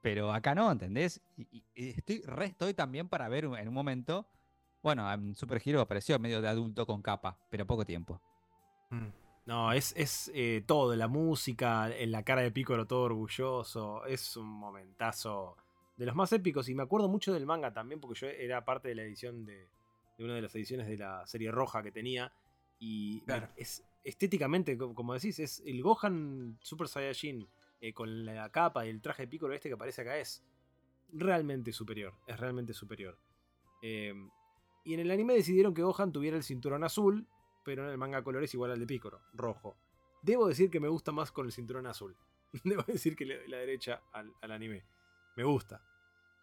[0.00, 1.20] pero acá no, ¿entendés?
[1.36, 4.26] Y, estoy, re estoy también para ver en un momento,
[4.82, 8.22] bueno, en Super Hero apareció medio de adulto con capa, pero poco tiempo.
[8.90, 9.08] Mm.
[9.48, 14.36] No, es, es eh, todo, la música, en la cara de Piccolo todo orgulloso, es
[14.36, 15.56] un momentazo
[15.96, 18.88] de los más épicos y me acuerdo mucho del manga también porque yo era parte
[18.88, 19.66] de la edición de,
[20.18, 22.30] de una de las ediciones de la serie roja que tenía
[22.78, 23.48] y Claro.
[23.56, 27.48] es estéticamente, co- como decís, es el Gohan Super Saiyajin
[27.80, 30.44] eh, con la capa y el traje de Piccolo este que aparece acá es
[31.10, 33.16] realmente superior, es realmente superior.
[33.80, 34.12] Eh,
[34.84, 37.26] y en el anime decidieron que Gohan tuviera el cinturón azul,
[37.68, 39.76] pero en el manga color es igual al de Piccolo, rojo.
[40.22, 42.16] Debo decir que me gusta más con el cinturón azul.
[42.64, 44.86] Debo decir que le doy la derecha al, al anime.
[45.36, 45.82] Me gusta.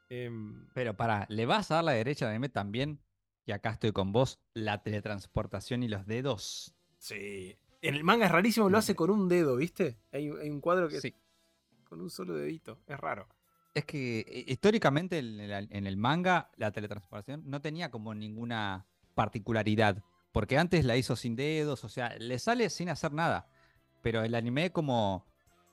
[0.07, 2.99] Em, Pero para, ¿le vas a dar la derecha de anime también?
[3.47, 6.75] Y acá estoy con vos, la teletransportación y los dedos.
[6.99, 7.57] sí.
[7.81, 8.95] En el manga es rarísimo, lo hace Mm.
[8.95, 9.97] con un dedo, ¿viste?
[10.11, 11.13] Hay, hay un cuadro que Sí.
[11.87, 12.79] con un solo dedito.
[12.87, 13.27] Es raro.
[13.75, 18.87] Es que eh, históricamente en el, en el manga la teletransportación no tenía como ninguna
[19.13, 20.01] particularidad,
[20.35, 23.47] porque antes la hizo sin dedos, o sea, le sale sin hacer nada,
[24.01, 25.25] pero el anime como,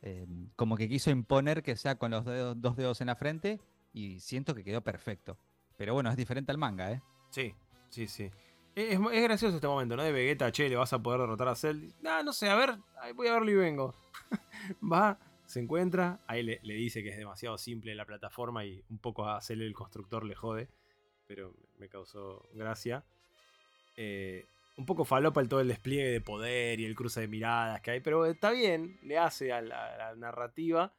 [0.03, 3.59] eh, como que quiso imponer que sea con los dedos- dos dedos en la frente
[3.93, 5.37] y siento que quedó perfecto.
[5.77, 7.03] Pero bueno, es diferente al manga, ¿eh?
[7.31, 7.53] Sí,
[7.89, 8.31] sí, sí.
[8.77, 10.05] Es, es gracioso este momento, ¿no?
[10.05, 11.91] De Vegeta, che, le vas a poder derrotar a Cell.
[12.07, 13.97] Ah, no sé, a ver, ahí voy a verlo y vengo.
[14.81, 18.99] Va, se encuentra, ahí le, le dice que es demasiado simple la plataforma y un
[18.99, 20.69] poco a Cell el constructor le jode,
[21.27, 23.03] pero me causó gracia.
[23.97, 24.47] Eh,
[24.77, 27.91] un poco falopa el todo el despliegue de poder y el cruce de miradas que
[27.93, 30.95] hay, pero está bien, le hace a la, a la narrativa.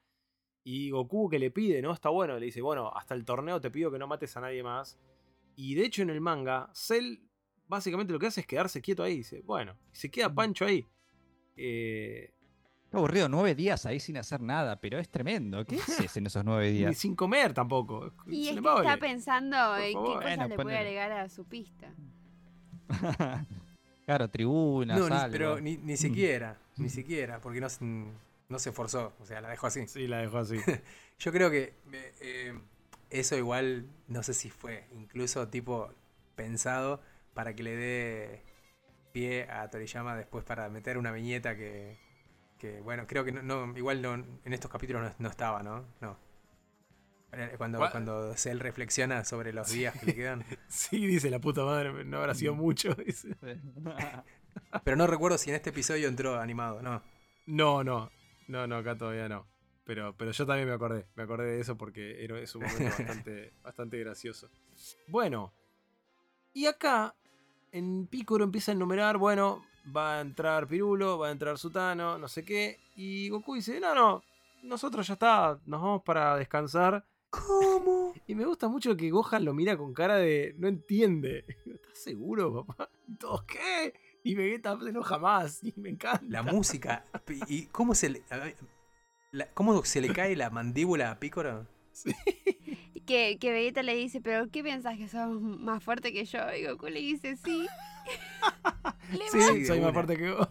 [0.66, 1.92] Y Goku que le pide, ¿no?
[1.92, 4.64] Está bueno, le dice, bueno, hasta el torneo te pido que no mates a nadie
[4.64, 4.98] más.
[5.56, 7.18] Y de hecho en el manga, Cell
[7.68, 9.18] básicamente lo que hace es quedarse quieto ahí.
[9.18, 10.88] Dice, bueno, y se queda Pancho ahí.
[11.58, 12.34] Eh,
[12.90, 15.66] Qué aburrido, nueve días ahí sin hacer nada, pero es tremendo.
[15.66, 16.98] ¿Qué haces en esos nueve ni días?
[16.98, 18.14] sin comer tampoco.
[18.28, 21.94] Y es que está pensando en qué cosas Bueno, le puede agregar a su pista.
[24.06, 28.70] claro, tribunas, No, ni- pero ni, ni siquiera, ni siquiera, porque no, se- no se
[28.70, 29.88] esforzó, o sea, la dejó así.
[29.88, 30.58] Sí, la dejó así.
[31.20, 32.60] Yo creo que eh, eh,
[33.10, 35.90] eso igual, no sé si fue incluso tipo
[36.36, 37.02] pensado
[37.34, 38.44] para que le dé
[39.12, 41.98] pie a Toriyama después para meter una viñeta que,
[42.58, 45.86] que bueno, creo que no, no- igual no, en estos capítulos no, no estaba, ¿no?
[46.02, 46.18] No.
[47.36, 47.92] Eh, Cuando, ¿Cuál?
[47.92, 50.46] cuando Cell reflexiona sobre los días que le quedan.
[50.68, 52.94] sí, dice la puta madre, no habrá sido mucho.
[52.96, 53.36] dice.
[54.84, 57.02] Pero no recuerdo si en este episodio entró animado, ¿no?
[57.48, 58.12] No, no,
[58.48, 59.48] no, no, acá todavía no.
[59.86, 62.84] Pero, pero yo también me acordé, me acordé de eso porque era, es un momento
[62.98, 64.50] bastante, bastante gracioso.
[65.08, 65.52] Bueno,
[66.54, 67.16] y acá
[67.72, 69.66] en Picoro empieza a enumerar, bueno,
[69.96, 73.94] va a entrar Pirulo, va a entrar Sutano, no sé qué, y Goku dice, no,
[73.94, 74.24] no,
[74.64, 77.04] nosotros ya está, nos vamos para descansar.
[77.48, 78.14] ¿Cómo?
[78.28, 81.46] Y me gusta mucho que Gohan lo mira con cara de, no entiende.
[81.66, 82.90] ¿Estás seguro, papá?
[83.08, 83.94] ¿Y todos qué?
[84.24, 86.24] Y Vegeta se enoja más, y me encanta.
[86.30, 87.06] La música.
[87.48, 88.24] ¿Y cómo se le,
[89.32, 91.68] la- cómo se le cae la mandíbula a Picoro?
[93.06, 96.40] Que, que Vegeta le dice, pero ¿qué piensas que sos más fuerte que yo?
[96.58, 97.68] Y Goku le dice, sí.
[99.12, 100.48] Le Sí, Sí, soy más fuerte que vos.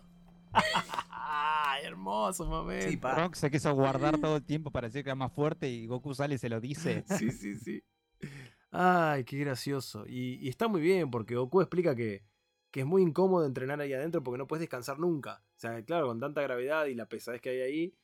[1.10, 2.88] Ay, hermoso momento.
[2.88, 3.00] Sí.
[3.00, 6.14] Rock se quiso guardar todo el tiempo para decir que era más fuerte y Goku
[6.14, 7.04] sale y se lo dice.
[7.18, 7.82] Sí, sí, sí.
[8.70, 10.04] Ay, qué gracioso.
[10.06, 12.24] Y, y está muy bien porque Goku explica que,
[12.70, 15.42] que es muy incómodo entrenar ahí adentro porque no puedes descansar nunca.
[15.56, 17.94] O sea, claro, con tanta gravedad y la pesadez que hay ahí,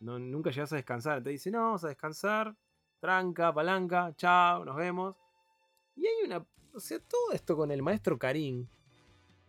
[0.00, 1.18] no, nunca llegas a descansar.
[1.18, 2.56] Entonces dice, no, vamos a descansar,
[3.00, 5.14] tranca, palanca, chao, nos vemos.
[5.94, 6.44] Y hay una...
[6.72, 8.66] O sea, todo esto con el maestro Karim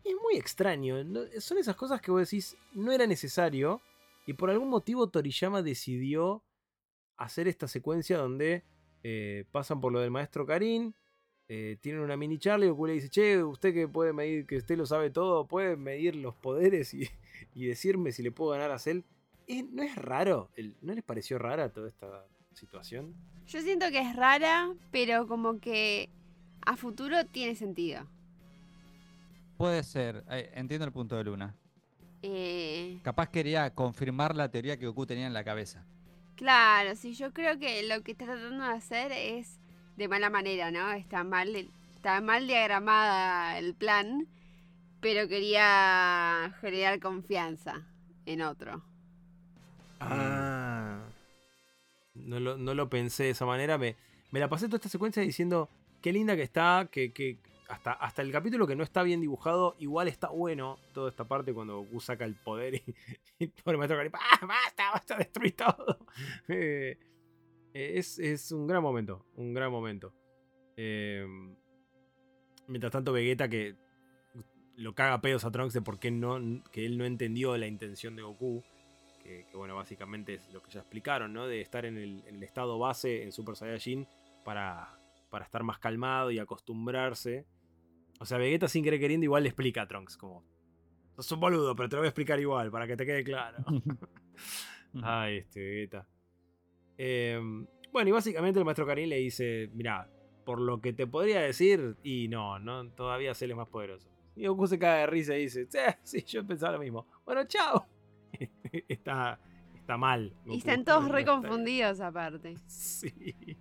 [0.09, 0.97] es muy extraño.
[1.39, 3.81] Son esas cosas que vos decís, no era necesario.
[4.25, 6.43] Y por algún motivo Toriyama decidió
[7.17, 8.63] hacer esta secuencia donde
[9.03, 10.93] eh, pasan por lo del maestro Karim.
[11.47, 14.57] eh, tienen una mini charla y Goku le dice, che, usted que puede medir, que
[14.57, 17.07] usted lo sabe todo, puede medir los poderes y,
[17.53, 19.01] decirme si le puedo ganar a Cell.
[19.47, 20.49] Eh, ¿No es raro?
[20.81, 23.13] ¿No les pareció rara toda esta situación?
[23.45, 26.09] Yo siento que es rara, pero como que
[26.65, 28.07] a futuro tiene sentido.
[29.57, 31.55] Puede ser, eh, entiendo el punto de Luna.
[32.21, 35.85] Eh, Capaz quería confirmar la teoría que Goku tenía en la cabeza.
[36.35, 39.59] claro, sí, yo creo que lo que está tratando de hacer es
[39.95, 40.91] de mala manera, ¿no?
[40.91, 41.55] Está mal,
[41.95, 44.27] está mal diagramada el plan.
[45.01, 47.87] pero quería generar confianza
[48.25, 48.83] en otro.
[49.99, 51.13] Ah.
[52.13, 53.77] No lo, no lo pensé de esa manera.
[53.77, 53.95] Me,
[54.31, 55.69] me la pasé toda esta secuencia diciendo
[56.01, 57.39] qué linda que está, que, que
[57.69, 61.53] hasta, hasta el capítulo que no está bien dibujado, igual está bueno toda esta parte
[61.53, 62.83] cuando Goku saca el poder y,
[63.39, 65.99] y el maestro Karin, ¡ah, basta, basta, destruir todo!
[67.77, 70.13] Eh, es, es un gran momento, un gran momento.
[70.77, 71.27] Eh,
[72.67, 73.75] mientras tanto, Vegeta que
[74.77, 78.15] lo caga pedos a Trunks de por qué no, que él no entendió la intención
[78.15, 78.63] de Goku.
[79.21, 81.47] Que, que, bueno, básicamente es lo que ya explicaron, ¿no?
[81.47, 84.07] De estar en el, en el estado base en Super Saiyajin
[84.45, 84.99] para,
[85.29, 87.45] para estar más calmado y acostumbrarse.
[88.19, 90.43] O sea, Vegeta sin querer queriendo igual le explica a Trunks, como...
[91.15, 93.57] Sos un boludo, pero te lo voy a explicar igual, para que te quede claro.
[95.03, 96.07] Ay, este Vegeta.
[96.97, 97.39] Eh,
[97.91, 100.09] bueno, y básicamente el maestro Karin le dice, mira,
[100.45, 104.09] por lo que te podría decir, y no, no todavía Cell es más poderoso.
[104.35, 107.07] Y Goku se cae de risa y dice, sí, sí, yo pensaba lo mismo.
[107.25, 107.87] Bueno, chao.
[108.89, 109.39] está,
[109.75, 110.33] está mal.
[110.45, 112.55] Y están todos re confundidos aparte.
[112.67, 113.57] Sí.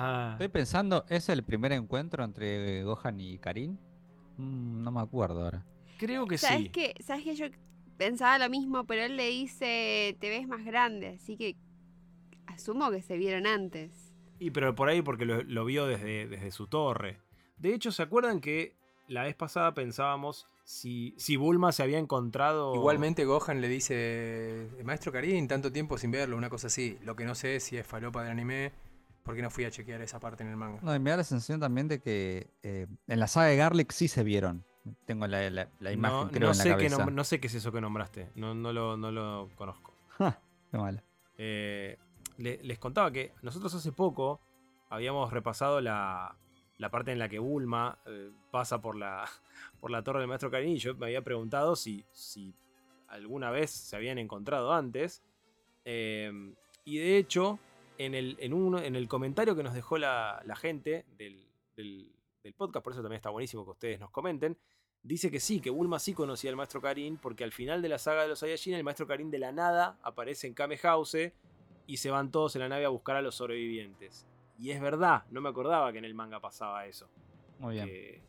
[0.00, 3.72] Ah, Estoy pensando, ¿es el primer encuentro entre Gohan y Karin?
[4.36, 5.66] Mm, no me acuerdo ahora.
[5.98, 6.68] creo que ¿Sabes sí.
[6.68, 7.46] que ¿Sabes que yo
[7.96, 11.56] pensaba lo mismo, pero él le dice, te ves más grande, así que
[12.46, 14.14] asumo que se vieron antes.
[14.38, 17.18] Y pero por ahí porque lo, lo vio desde, desde su torre.
[17.56, 18.76] De hecho, ¿se acuerdan que
[19.08, 22.72] la vez pasada pensábamos si, si Bulma se había encontrado...
[22.76, 26.98] Igualmente Gohan le dice, maestro Karin, tanto tiempo sin verlo, una cosa así.
[27.02, 28.70] Lo que no sé es si es falopa del anime,
[29.28, 30.80] porque no fui a chequear esa parte en el manga.
[30.80, 33.92] No, y me da la sensación también de que eh, en la saga de Garlic
[33.92, 34.64] sí se vieron.
[35.04, 37.04] Tengo la, la- la imagen, no, creo, no en la sé cabeza.
[37.04, 38.30] no sé qué es eso que nombraste.
[38.36, 39.92] No, no, lo, no lo conozco.
[40.16, 41.02] Ja, qué mal.
[41.36, 41.98] Eh,
[42.38, 44.40] le- les contaba que nosotros hace poco
[44.88, 46.34] habíamos repasado la,
[46.78, 49.28] la parte en la que Bulma eh, pasa por la,
[49.78, 52.54] por la torre del maestro Karin y yo me había preguntado si, si
[53.08, 55.22] alguna vez se habían encontrado antes.
[55.84, 56.32] Eh,
[56.86, 57.58] y de hecho,
[57.98, 61.46] en el, en, uno- en el comentario que nos dejó la, la gente del,
[61.76, 62.10] del-
[62.42, 64.56] del podcast, por eso también está buenísimo que ustedes nos comenten,
[65.02, 67.98] dice que sí, que Bulma sí conocía al maestro Karin, porque al final de la
[67.98, 71.16] saga de los Saiyajin, el maestro Karin de la nada aparece en Kame House
[71.86, 74.26] y se van todos en la nave a buscar a los sobrevivientes.
[74.58, 77.08] Y es verdad, no me acordaba que en el manga pasaba eso.
[77.58, 77.86] Muy bien.
[77.86, 78.22] Que,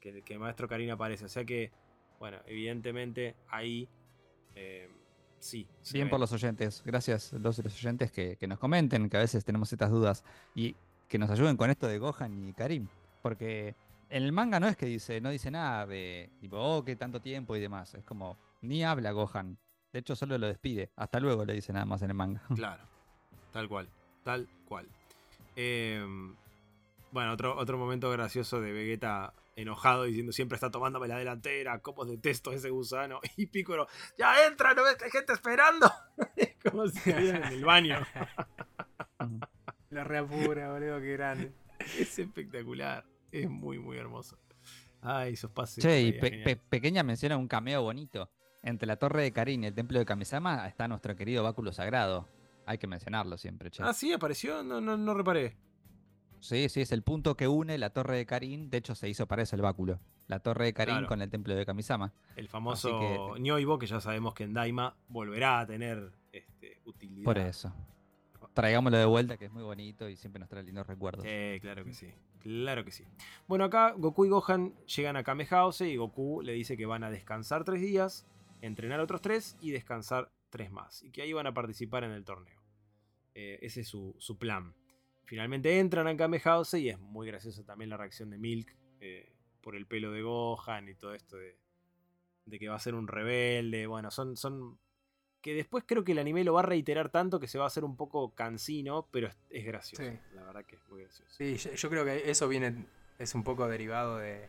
[0.00, 1.24] que, que el maestro Karin aparece.
[1.24, 1.70] O sea que,
[2.18, 3.88] bueno, evidentemente ahí
[4.54, 4.88] eh,
[5.46, 5.66] sí.
[5.92, 6.82] Bien por los oyentes.
[6.84, 10.24] Gracias los, los oyentes que, que nos comenten, que a veces tenemos estas dudas.
[10.54, 10.76] Y
[11.08, 12.88] que nos ayuden con esto de Gohan y Karim.
[13.22, 13.74] Porque
[14.10, 17.20] en el manga no es que dice, no dice nada de tipo, oh, que tanto
[17.20, 17.94] tiempo y demás.
[17.94, 19.58] Es como, ni habla Gohan.
[19.92, 20.90] De hecho, solo lo despide.
[20.96, 22.42] Hasta luego le dice nada más en el manga.
[22.54, 22.82] Claro,
[23.52, 23.88] tal cual,
[24.24, 24.86] tal cual.
[25.54, 26.04] Eh,
[27.12, 32.04] bueno, otro, otro momento gracioso de Vegeta enojado diciendo siempre está tomándome la delantera, cómo
[32.04, 33.20] detesto ese gusano.
[33.36, 35.90] Y Piccolo, ya entra, ¿no ves que hay gente esperando?
[36.36, 37.98] Es como si estuvieran en el baño.
[39.90, 41.52] La reapura, boludo, qué grande.
[41.98, 44.38] Es espectacular, es muy, muy hermoso.
[45.00, 45.82] Ay, esos pases.
[45.82, 48.30] Che, y pe- pequeña mención a un cameo bonito.
[48.62, 52.28] Entre la torre de Karin y el templo de Kamisama está nuestro querido báculo sagrado.
[52.66, 53.82] Hay que mencionarlo siempre, che.
[53.84, 55.56] Ah, sí, apareció, no, no, no reparé.
[56.40, 58.70] Sí, sí, es el punto que une la torre de Karin.
[58.70, 59.98] De hecho, se hizo para eso el báculo.
[60.28, 61.08] La torre de Karin Claro.
[61.08, 62.12] con el templo de Kamisama.
[62.36, 67.24] El famoso que- Nyoibo, que ya sabemos que en Daima volverá a tener este, utilidad.
[67.24, 67.72] Por eso.
[68.54, 71.24] Traigámoslo de vuelta, que es muy bonito y siempre nos trae lindos recuerdos.
[71.24, 72.12] Sí, claro que sí.
[72.40, 73.04] Claro que sí.
[73.48, 77.04] Bueno, acá Goku y Gohan llegan a Kame House y Goku le dice que van
[77.04, 78.26] a descansar tres días,
[78.62, 81.02] entrenar otros tres y descansar tres más.
[81.02, 82.58] Y que ahí van a participar en el torneo.
[83.34, 84.74] Eh, ese es su, su plan.
[85.26, 89.32] Finalmente entran a Kame House y es muy graciosa también la reacción de Milk eh,
[89.60, 91.58] por el pelo de Gohan y todo esto de,
[92.44, 93.86] de que va a ser un rebelde.
[93.86, 94.78] Bueno, son, son
[95.42, 97.66] que después creo que el anime lo va a reiterar tanto que se va a
[97.66, 100.02] hacer un poco cansino, pero es, es gracioso.
[100.02, 100.18] Sí.
[100.34, 101.32] La verdad que es muy gracioso.
[101.34, 102.86] Sí, yo, yo creo que eso viene,
[103.18, 104.48] es un poco derivado de,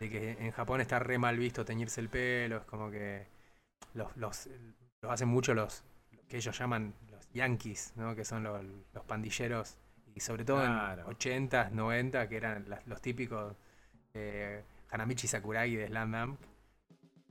[0.00, 3.26] de que en Japón está re mal visto teñirse el pelo, es como que
[3.94, 4.48] los, los,
[5.02, 5.84] los hacen mucho los
[6.28, 8.14] que ellos llaman los yankees, ¿no?
[8.14, 8.62] que son los,
[8.92, 9.76] los pandilleros,
[10.18, 11.02] y sobre todo Claro.
[11.02, 13.54] en 80s, 90 que eran las- los típicos
[14.14, 16.38] eh, Hanamichi Sakuragi de Slam Dunk.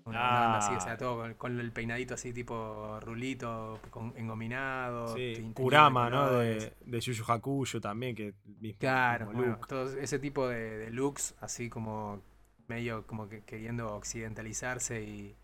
[0.06, 0.98] Una, una onda así, o sea, Claro.
[1.00, 5.14] todo con, con el peinadito así tipo rulito, con, engominado.
[5.14, 6.32] Sí, Kurama, ¿no?
[6.32, 9.68] De, de Yu Yu Hakusho también, que mismo, Claro, mismo bueno, look.
[9.68, 12.22] todo ese tipo de, de looks, así como
[12.70, 15.36] medio como que queriendo occidentalizarse y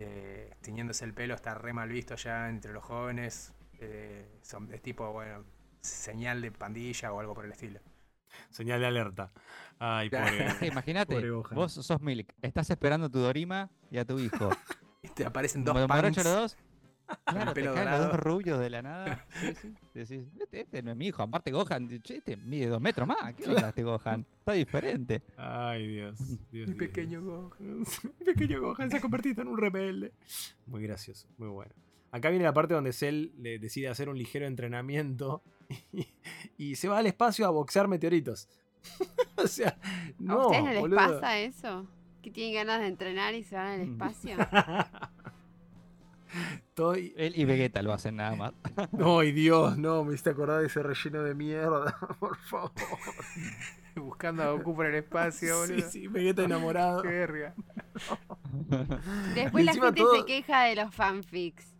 [0.00, 3.52] eh, tiñéndose el pelo, está re mal visto ya entre los jóvenes.
[3.78, 5.44] eh, son, es tipo, bueno,
[5.86, 7.80] señal de pandilla o algo por el estilo.
[8.50, 9.32] Señal de alerta.
[9.78, 10.46] Ay, pobre.
[10.66, 14.50] Imagínate, vos sos Milk, estás esperando a tu Dorima y a tu hijo.
[15.02, 16.16] Y te aparecen dos punks.
[16.16, 16.56] los dos.
[17.24, 19.24] Claro, te caen los dos rubios de la nada.
[19.40, 19.74] Sí, sí.
[19.94, 21.22] Decís, este, este no es mi hijo.
[21.22, 23.32] Aparte, Gohan, este mide dos metros más.
[23.34, 24.26] ¿Qué onda este Gohan?
[24.40, 25.22] Está diferente.
[25.36, 26.18] Ay, Dios.
[26.18, 26.76] Dios Mi Dios.
[26.76, 27.84] pequeño Gohan.
[28.18, 30.12] Mi pequeño Gohan se ha convertido en un rebelde.
[30.66, 31.72] Muy gracioso, muy bueno.
[32.10, 35.44] Acá viene la parte donde Cell le decide hacer un ligero entrenamiento
[35.92, 36.06] y,
[36.58, 38.48] y se va al espacio a boxear meteoritos.
[39.36, 39.76] o sea,
[40.18, 40.42] no.
[40.42, 40.96] ¿A ustedes no les boludo.
[40.98, 41.86] pasa eso?
[42.22, 44.36] Que tienen ganas de entrenar y se van al espacio.
[46.58, 47.14] Estoy.
[47.16, 48.52] Él y Vegeta lo hacen nada más.
[49.02, 52.72] Ay, Dios, no, me hiciste acordar de ese relleno de mierda, por favor.
[53.94, 55.88] Buscando a Goku por el espacio, Sí, boludo.
[55.90, 57.00] sí, Vegeta enamorado.
[57.02, 57.54] Qué verga.
[59.34, 61.74] Después la gente todo- se queja de los fanfics.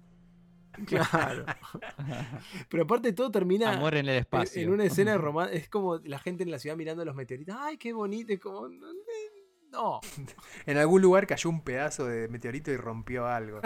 [0.84, 1.44] Claro.
[2.68, 4.62] Pero aparte todo termina Amor en el espacio.
[4.62, 5.58] en una escena romántica.
[5.58, 7.56] Es como la gente en la ciudad mirando los meteoritos.
[7.58, 8.32] Ay, qué bonito.
[8.32, 8.68] Es como.
[9.70, 10.00] No.
[10.66, 13.60] En algún lugar cayó un pedazo de meteorito y rompió algo.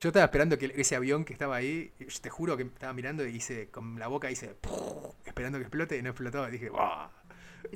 [0.00, 3.26] Yo estaba esperando que ese avión que estaba ahí, yo te juro que estaba mirando
[3.26, 4.56] y hice, con la boca hice,
[5.24, 6.46] esperando que explote y no explotó.
[6.48, 6.70] Y dije.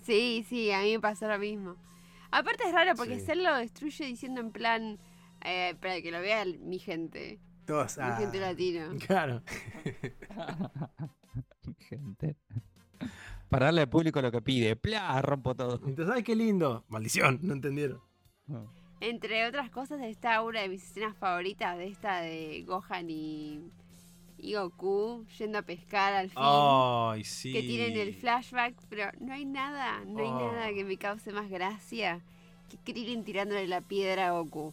[0.02, 1.76] Sí, sí, a mí me pasó lo mismo.
[2.30, 3.26] Aparte es raro porque Sí.
[3.26, 4.98] Cell lo destruye diciendo en plan,
[5.42, 7.40] eh, para que lo vea mi gente,
[7.70, 8.88] Todos, mi ah, gente latino.
[9.06, 9.42] Claro.
[11.88, 12.36] Gente.
[13.48, 14.76] Para darle al público lo que pide.
[14.76, 15.20] ¡Plá!
[15.22, 15.80] Rompo todo.
[15.86, 16.84] Entonces, ay, qué lindo.
[16.88, 18.00] Maldición, no entendieron.
[19.00, 23.60] Entre otras cosas está una de mis escenas favoritas de esta de Gohan y,
[24.38, 26.38] y Goku yendo a pescar al fin.
[26.42, 27.52] Ay, sí.
[27.52, 30.52] que tienen el flashback, pero no hay nada, no hay Oh.
[30.52, 32.20] nada que me cause más gracia
[32.68, 34.72] que Krillin tirándole la piedra a Goku.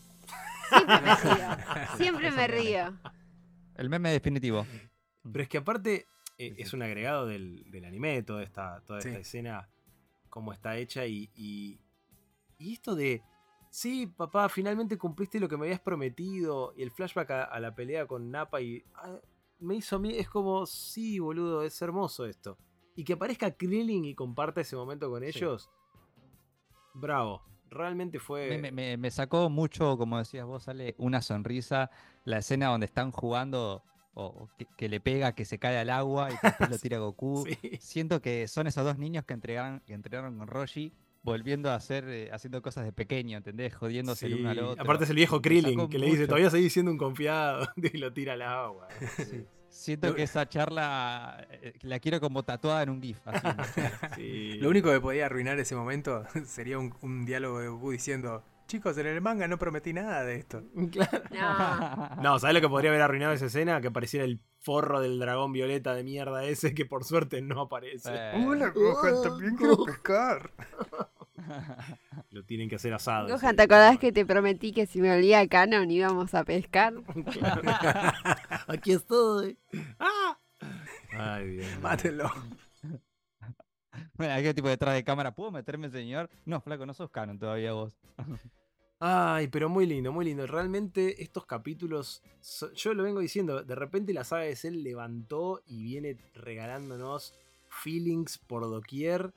[0.69, 2.97] Siempre me río, siempre me río.
[3.75, 4.65] El meme definitivo.
[5.31, 6.07] Pero es que aparte
[6.37, 9.15] eh, es un agregado del, del anime, toda esta, toda esta Sí.
[9.17, 9.69] escena,
[10.29, 11.79] cómo está hecha y, y,
[12.57, 13.21] y esto de,
[13.69, 17.75] sí, papá, finalmente cumpliste lo que me habías prometido y el flashback a, a la
[17.75, 19.17] pelea con Nappa y ah,
[19.59, 22.57] me hizo a mí, es como, sí, boludo, es hermoso esto.
[22.95, 25.29] Y que aparezca Krillin y comparta ese momento con Sí.
[25.29, 25.69] ellos,
[26.93, 28.57] bravo, realmente fue...
[28.57, 31.89] Me, me- me- sacó mucho, como decías vos, sale una sonrisa.
[32.25, 36.29] La escena donde están jugando o, que, que le pega, que se cae al agua
[36.31, 37.45] y que después lo tira Goku.
[37.47, 37.77] Sí.
[37.79, 40.91] Siento que son esos dos niños que entregaron, que entrenaron con Roshi,
[41.23, 43.75] volviendo a hacer, eh, haciendo cosas de pequeño, ¿entendés?
[43.75, 44.83] Jodiéndose el uno al otro.
[44.83, 48.13] Aparte es el viejo Krillin que le dice, todavía seguís siendo un confiado y lo
[48.13, 48.87] tira al agua.
[49.17, 49.45] Sí.
[49.77, 53.19] Siento que esa charla eh, la quiero como tatuada en un GIF.
[53.25, 53.81] así.
[54.15, 54.53] Sí.
[54.59, 58.97] Lo único que podía arruinar ese momento sería un, un diálogo de Goku diciendo, chicos,
[58.97, 60.63] en el manga no prometí nada de esto.
[60.91, 61.21] Claro.
[61.31, 63.79] No, No, ¿sabes lo que podría haber arruinado esa escena?
[63.79, 68.09] Que apareciera el forro del dragón violeta de mierda ese que por suerte no aparece.
[68.11, 70.51] Eh, Gohan, también quiero pescar.
[72.31, 73.27] Lo tienen que hacer asado.
[73.27, 76.93] Gohan, ¿te acordás que te prometí que si me olía a Canon íbamos a pescar?
[77.31, 77.61] Claro.
[78.67, 79.57] Aquí estoy.
[79.99, 80.37] ¡Ah!
[81.11, 81.65] Ay, mío.
[81.81, 82.31] Mátelo.
[84.13, 86.29] Bueno, aquel tipo detrás de cámara, ¿puedo meterme, señor?
[86.45, 87.97] No, flaco, no sos canon todavía vos.
[88.99, 90.47] Ay, pero muy lindo, muy lindo.
[90.47, 92.23] Realmente estos capítulos,
[92.75, 97.35] yo lo vengo diciendo, de repente la saga de Cell levantó y viene regalándonos
[97.69, 99.33] feelings por doquier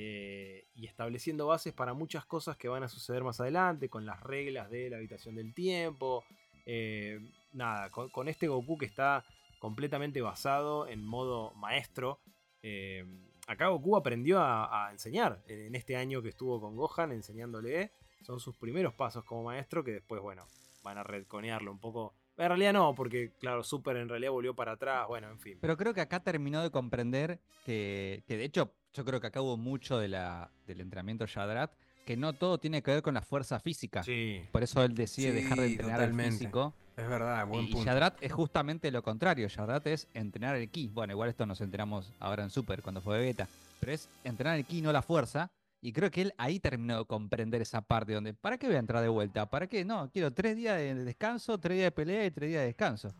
[0.00, 4.22] eh, y estableciendo bases para muchas cosas que van a suceder más adelante, con las
[4.22, 6.24] reglas de la habitación del tiempo.
[6.66, 7.18] eh,
[7.52, 9.24] nada, con, este Goku que está
[9.58, 12.20] completamente basado en modo maestro.
[12.62, 13.04] eh,
[13.48, 17.90] acá Goku aprendió a, enseñar en este año que estuvo con Gohan, enseñándole
[18.22, 20.46] son sus primeros pasos como maestro que después, bueno,
[20.84, 22.14] van a redconearlo un poco.
[22.36, 25.58] En realidad no, porque claro, Super en realidad volvió para atrás, bueno, en fin.
[25.60, 29.56] Pero creo que acá terminó de comprender que de hecho, yo creo que acá hubo
[29.56, 31.72] mucho de la, del entrenamiento Yadrat,
[32.04, 34.02] que no todo tiene que ver con la fuerza física.
[34.02, 34.42] Sí.
[34.50, 36.74] Por eso él decide Sí, dejar de entrenar al físico.
[36.96, 37.86] Es verdad, buen Y punto.
[37.86, 39.46] Yadrat es justamente lo contrario.
[39.46, 40.88] Yadrat es entrenar el ki.
[40.88, 43.46] Bueno, igual esto nos enteramos ahora en Super, cuando fue beta.
[43.78, 45.48] Pero es entrenar el ki, no la fuerza.
[45.80, 48.80] Y creo que él ahí terminó de comprender esa parte donde, ¿para qué voy a
[48.80, 49.48] entrar de vuelta?
[49.48, 49.84] ¿Para qué?
[49.84, 53.14] No, quiero tres días de descanso, tres días de pelea y tres días de descanso.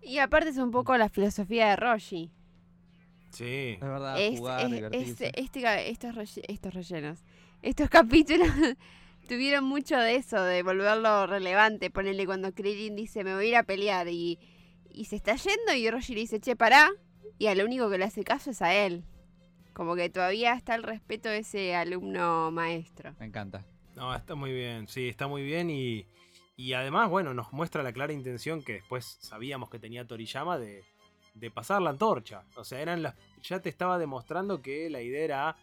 [0.00, 2.30] Y aparte es un poco la filosofía de Roshi.
[3.30, 3.74] Sí.
[3.74, 5.26] Es verdad, Es, jugar, es- divertirse.
[5.34, 7.24] es- este estos, relle- estos rellenos,
[7.62, 8.48] estos capítulos
[9.28, 11.90] tuvieron mucho de eso, de volverlo relevante.
[11.90, 14.38] Ponerle cuando Krillin dice, me voy a ir a pelear y,
[14.90, 16.90] y se está yendo y Roshi le dice, che, pará.
[17.38, 19.04] Y al único que le hace caso es a él.
[19.72, 23.14] Como que todavía está el respeto de ese alumno maestro.
[23.20, 23.64] Me encanta.
[23.94, 26.06] No, está muy bien, sí, está muy bien y,
[26.56, 30.82] y además, bueno, nos muestra la clara intención que después sabíamos que tenía Toriyama de,
[31.40, 32.42] de pasar la antorcha.
[32.56, 35.56] O sea, eran las, ya te estaba demostrando que la idea era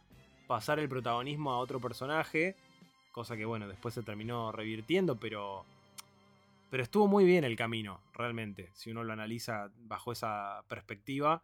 [0.48, 2.56] pasar el protagonismo a otro personaje,
[3.12, 5.66] cosa que bueno, después se terminó revirtiendo, pero
[6.70, 11.44] pero estuvo muy bien el camino, realmente, si uno lo analiza bajo esa perspectiva.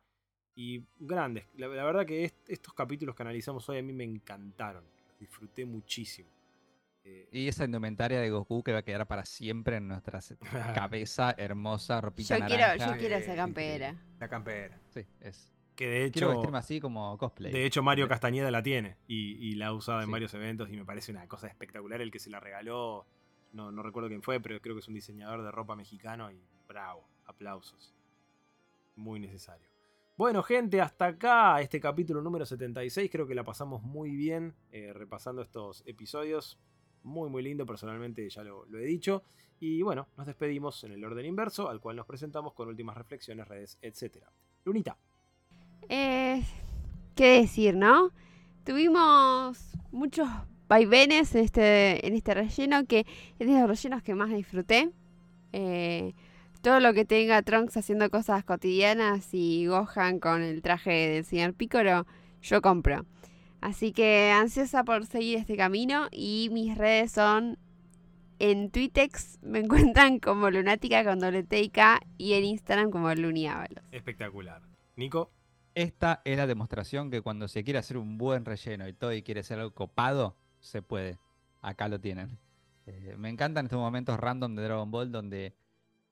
[0.53, 1.45] Y grandes.
[1.55, 4.84] La, verdad que est- estos capítulos que analizamos hoy a mí me encantaron.
[5.07, 6.29] Los disfruté muchísimo.
[7.04, 10.20] Eh, Y esa indumentaria de Goku que va a quedar para siempre en nuestra
[10.76, 13.95] cabeza, hermosa, ropita Yo quiero, yo quiero esa campera.
[14.20, 14.80] La campera.
[14.89, 15.52] Sí, es.
[15.76, 17.52] que de hecho, así como cosplay.
[17.52, 20.12] de hecho Mario Castañeda la tiene y, y la ha usado en Sí.
[20.12, 22.02] varios eventos y me parece una cosa espectacular.
[22.02, 23.08] El que se la regaló,
[23.54, 26.39] no, no recuerdo quién fue, pero creo que es un diseñador de ropa mexicano y
[26.68, 27.95] bravo, aplausos.
[28.95, 29.68] Muy necesario.
[30.18, 33.10] Bueno, gente, hasta acá este capítulo número 76.
[33.10, 36.60] Creo que la pasamos muy bien eh, repasando estos episodios.
[37.04, 39.24] Muy, muy lindo, personalmente ya lo, he dicho.
[39.60, 43.47] Y bueno, nos despedimos en el orden inverso, al cual nos presentamos con últimas reflexiones,
[43.47, 44.26] redes, etc.
[44.66, 44.97] Lunita.
[45.88, 46.41] Eh,
[47.16, 48.12] ¿Qué decir, no?
[48.64, 49.60] Tuvimos
[49.91, 50.28] muchos
[50.68, 53.06] vaivenes en este, en este relleno, que
[53.39, 54.91] es de los rellenos que más disfruté.
[55.54, 56.14] Eh,
[56.62, 61.54] todo lo que tenga Trunks haciendo cosas cotidianas y Gohan con el traje del señor
[61.54, 62.06] Piccolo,
[62.41, 63.06] yo compro.
[63.62, 67.57] Así que ansiosa por seguir este camino y mis redes son
[68.39, 73.14] en Twitex me encuentran como Lunática con doble T y K y en Instagram como
[73.14, 73.84] Luniábalos.
[73.91, 74.64] Espectacular.
[74.95, 75.32] Nico.
[75.74, 79.22] Esta es la demostración que cuando se quiere hacer un buen relleno y todo y
[79.22, 81.18] quiere ser algo copado, se puede.
[81.62, 82.39] Acá lo tienen.
[82.88, 85.55] Eh, me encantan estos momentos random de Dragon Ball donde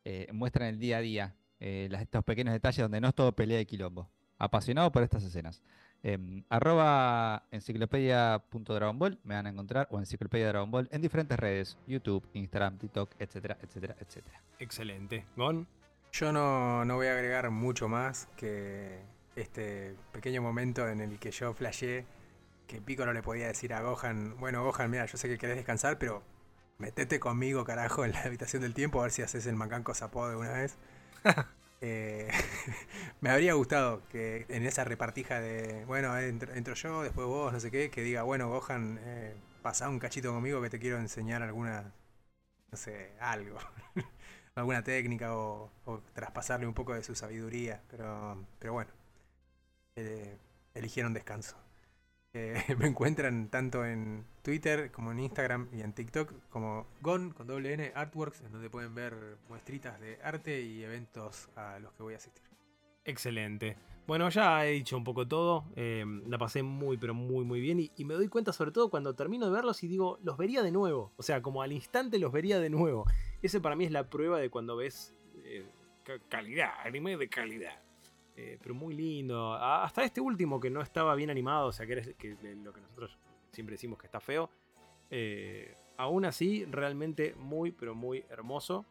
[0.05, 3.59] eh, muestran el día a día, eh, estos pequeños detalles donde no es todo pelea
[3.59, 4.09] y quilombo.
[4.37, 5.61] Apasionado por estas escenas.
[6.01, 12.25] Em, arroba enciclopedia.dragonball me van a encontrar o enciclopedia Dragon Ball en diferentes redes, YouTube,
[12.33, 14.41] Instagram, TikTok, etcétera, etcétera, etcétera.
[14.59, 15.25] Excelente.
[15.35, 15.67] Gon.
[16.11, 18.99] Yo no, no voy a agregar mucho más que
[19.35, 22.05] este pequeño momento en el que yo flasheé
[22.69, 25.97] que Piccolo le podía decir a Gohan, bueno Gohan, mira, yo sé que querés descansar,
[25.97, 26.21] pero
[26.77, 30.29] metete conmigo, carajo, en la habitación del tiempo, a ver si haces el macanco sapó
[30.29, 30.77] de una vez.
[31.81, 32.29] Eh,
[33.21, 37.59] me habría gustado que en esa repartija de, bueno, entro, entro yo, después vos, no
[37.59, 41.41] sé qué, que diga, bueno Gohan, eh, pasá un cachito conmigo que te quiero enseñar
[41.43, 41.93] alguna,
[42.71, 43.59] no sé, algo.
[44.55, 45.71] alguna técnica o,
[46.13, 48.91] traspasarle un poco de su sabiduría, pero, pero bueno,
[49.95, 50.37] eh,
[50.73, 51.55] eligieron descanso.
[52.33, 57.47] Eh, me encuentran tanto en Twitter como en Instagram y en TikTok como Gon con
[57.47, 62.03] doble N Artworks, en donde pueden ver muestritas de arte y eventos a los que
[62.03, 62.43] voy a asistir.
[63.05, 63.77] Excelente.
[64.05, 65.65] Bueno, ya he dicho un poco todo.
[65.75, 67.79] eh, la pasé muy, pero muy, muy bien.
[67.95, 70.71] Y, me doy cuenta, sobre todo, cuando termino de verlos y digo, los vería de
[70.71, 71.11] nuevo.
[71.17, 73.05] O sea, como al instante los vería de nuevo.
[73.41, 75.13] Ese para mí es la prueba de cuando ves
[75.43, 75.63] eh,
[76.03, 77.79] ca- calidad, anime de calidad.
[78.41, 79.53] Eh, pero muy lindo.
[79.53, 81.95] Hasta este último que no estaba bien animado, o sea, que,
[82.63, 83.17] lo que nosotros
[83.51, 84.49] siempre decimos que está feo.
[85.11, 88.85] eh, aún así, realmente muy, pero muy hermoso.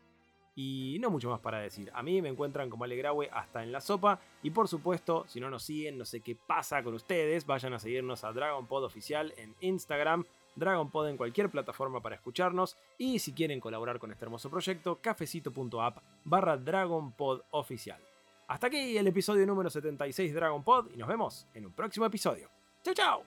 [0.55, 1.91] Y no mucho más para decir.
[1.95, 4.21] A mí me encuentran como Alegrawe hasta en la sopa.
[4.43, 7.79] Y por supuesto, si no nos siguen, no sé qué pasa con ustedes, vayan a
[7.79, 10.25] seguirnos a Dragon Pod Oficial en Instagram,
[10.57, 12.77] Dragon Pod en cualquier plataforma para escucharnos.
[12.99, 18.08] Y si quieren colaborar con este hermoso proyecto, cafecito.app barra Dragon Pod Oficial.
[18.49, 22.07] Hasta aquí el episodio número 76 de Dragon Pod y nos vemos en un próximo
[22.07, 22.51] episodio.
[22.83, 23.23] ¡Chao, chao!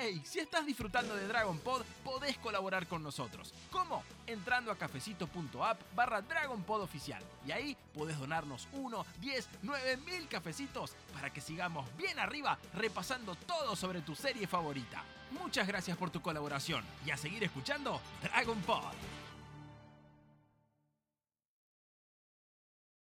[0.00, 0.20] ¡Ey!
[0.24, 3.54] Si estás disfrutando de Dragon Pod, podés colaborar con nosotros.
[3.70, 4.02] ¿Cómo?
[4.26, 7.22] Entrando a cafecito.app barra Dragon Pod oficial.
[7.46, 13.36] Y ahí podés donarnos 1, 10, 9 mil cafecitos para que sigamos bien arriba repasando
[13.36, 15.04] todo sobre tu serie favorita.
[15.30, 19.21] Muchas gracias por tu colaboración y a seguir escuchando Dragon Pod.